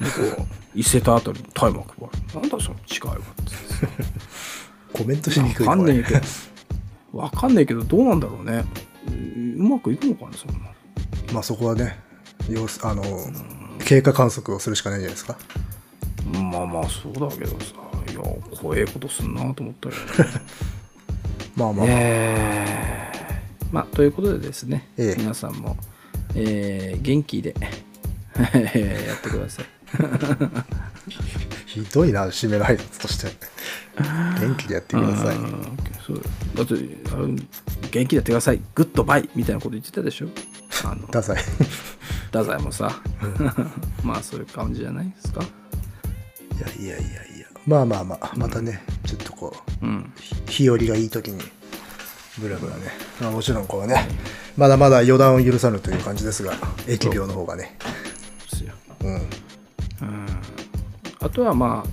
[0.00, 1.86] こう一世帯あたりに大麻配
[2.34, 2.40] る。
[2.40, 4.98] なんだその違いはって。
[4.98, 6.20] コメントしにくいわかんねえねけど、
[7.18, 8.64] わかんねえけど、どうなんだろうね。
[9.06, 9.10] う
[9.60, 10.68] うまくいくのかね、そんな。
[11.32, 11.98] まあそこはね、
[12.48, 13.02] 様子あの、
[13.86, 15.38] 経過観測をするしかないんじゃないですか？
[16.32, 17.74] まあまあ、そうだけどさ、
[18.10, 18.20] いや、
[18.60, 20.30] 怖えことすんなと思ったけど、ね。
[21.56, 25.76] まあまあ、えーまあ、ということでですね、ええ皆さんも、
[26.34, 27.54] えー元気で
[28.36, 29.66] やってください。
[31.66, 33.28] ひどいな、締めの挨拶として。
[34.40, 35.36] 元気でやってください。
[35.36, 35.76] うん
[36.06, 36.22] そう
[36.54, 36.74] だって
[37.90, 40.28] 元気でやってください、グッドバイみたいなこと言ってたでしょ？
[40.90, 41.36] あのダサい。
[42.26, 43.00] 太宰もさ、
[44.04, 45.40] まあそういう感じじゃないですか？
[45.42, 47.46] いやいやいやいや。
[47.66, 50.12] まあまあまあ、またね、ちょっとこう、うん。
[50.48, 51.42] 日和がいい時に、
[52.38, 52.82] ブラブラね。
[53.20, 54.06] まあもちろんこうね、
[54.56, 56.52] まだまだ予断を許さぬという感じですが、
[56.86, 57.76] 疫病の方がね。
[59.02, 59.14] うん。
[59.14, 59.20] うん
[61.20, 61.90] あとはまあ、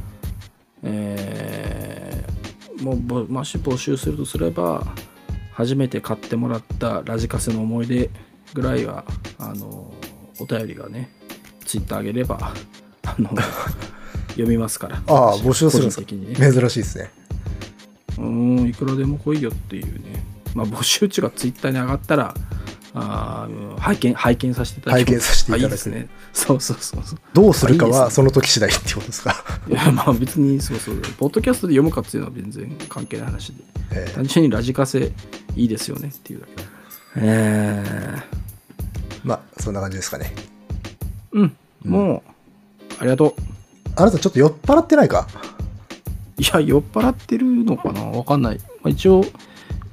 [0.84, 4.86] えーもうぼもし募集するとすれば
[5.54, 8.10] 初めて買ってもらったラジカセの思い出
[8.54, 9.06] ぐらいは
[9.40, 9.94] あの
[10.40, 11.10] お便りがね
[11.66, 12.54] ツイッターあげれば
[13.06, 13.30] あの
[14.30, 15.02] 読みますから。
[15.08, 16.06] ああ、私募集するんですね。
[16.06, 17.12] か珍しいですね。
[18.18, 20.24] うんいくらでも来いよっていうね。
[20.56, 22.34] まあ募集値がツイッターに上がったら
[22.96, 25.12] あー拝見拝見させていただきます。
[25.12, 25.90] 拝見させていただく。
[25.90, 26.10] ね。
[26.32, 27.20] そうそうそうそう。
[27.34, 29.44] どうするかはその時次第っていうことですか？
[29.70, 30.96] いやまあ別にそうそう。
[31.18, 33.64] ポッドキャストで読むかっていうのは全然関係ない話で。
[33.92, 34.14] ええ。
[34.16, 35.12] 単純にラジカセ
[35.56, 36.64] いいですよねっていうだけ
[37.18, 37.84] え
[39.24, 40.34] まあ、そんな感じですかね。
[41.34, 42.22] ー、うんもう
[43.00, 43.36] ありがと
[43.96, 45.28] あなたちょっと酔っ払ってないか？
[46.38, 48.02] ういや酔っ払ってるのかな？
[48.02, 49.24] わかんない、まあ、一応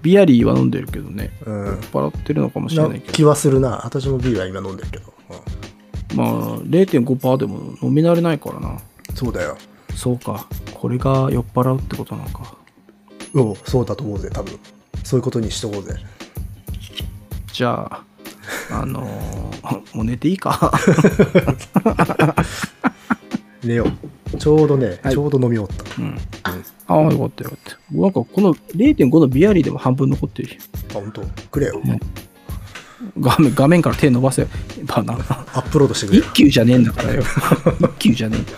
[0.03, 1.77] ビアリーは飲んでるけどねうん酔っ。
[1.77, 3.83] 払ってるのかもしれなないけど気はするな。
[3.85, 5.13] 私もビールは今飲んでるけど。
[5.31, 8.81] うんまあ0.5%でも飲み慣れないからな
[9.15, 9.57] そうだよ。
[9.95, 12.57] そうかこれが酔っ払うってことなのか
[13.33, 14.59] うん、そうだと思うぜ、多分。
[15.05, 15.95] そういうことにしとこうぜ。
[17.61, 18.03] じゃあ
[18.71, 20.73] あのー もう寝ていいか
[23.63, 23.87] 寝よ
[24.33, 24.39] う。
[24.39, 26.01] ちょうどね、はいちょうど飲み終わった。
[26.01, 26.19] うん
[26.87, 27.77] ああ、よかったよかった。
[27.95, 30.61] なんかこの0.5のビアリーでも半分残ってるよ。
[30.89, 31.21] あ、本当？
[31.51, 31.83] くれよ。
[33.21, 34.47] 画面画面から手伸ばせ
[34.87, 35.13] ばな。
[35.13, 36.33] アップロードしてくれよ一。
[36.33, 37.23] 級じゃねえんだからよ。
[37.79, 38.53] 一級じゃねえんだ。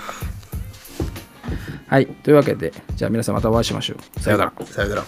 [1.89, 2.07] はい。
[2.07, 4.21] というわけで、じゃあ皆さんまたお会いしましょう。
[4.21, 4.53] さようなら。
[4.67, 5.05] さよなら。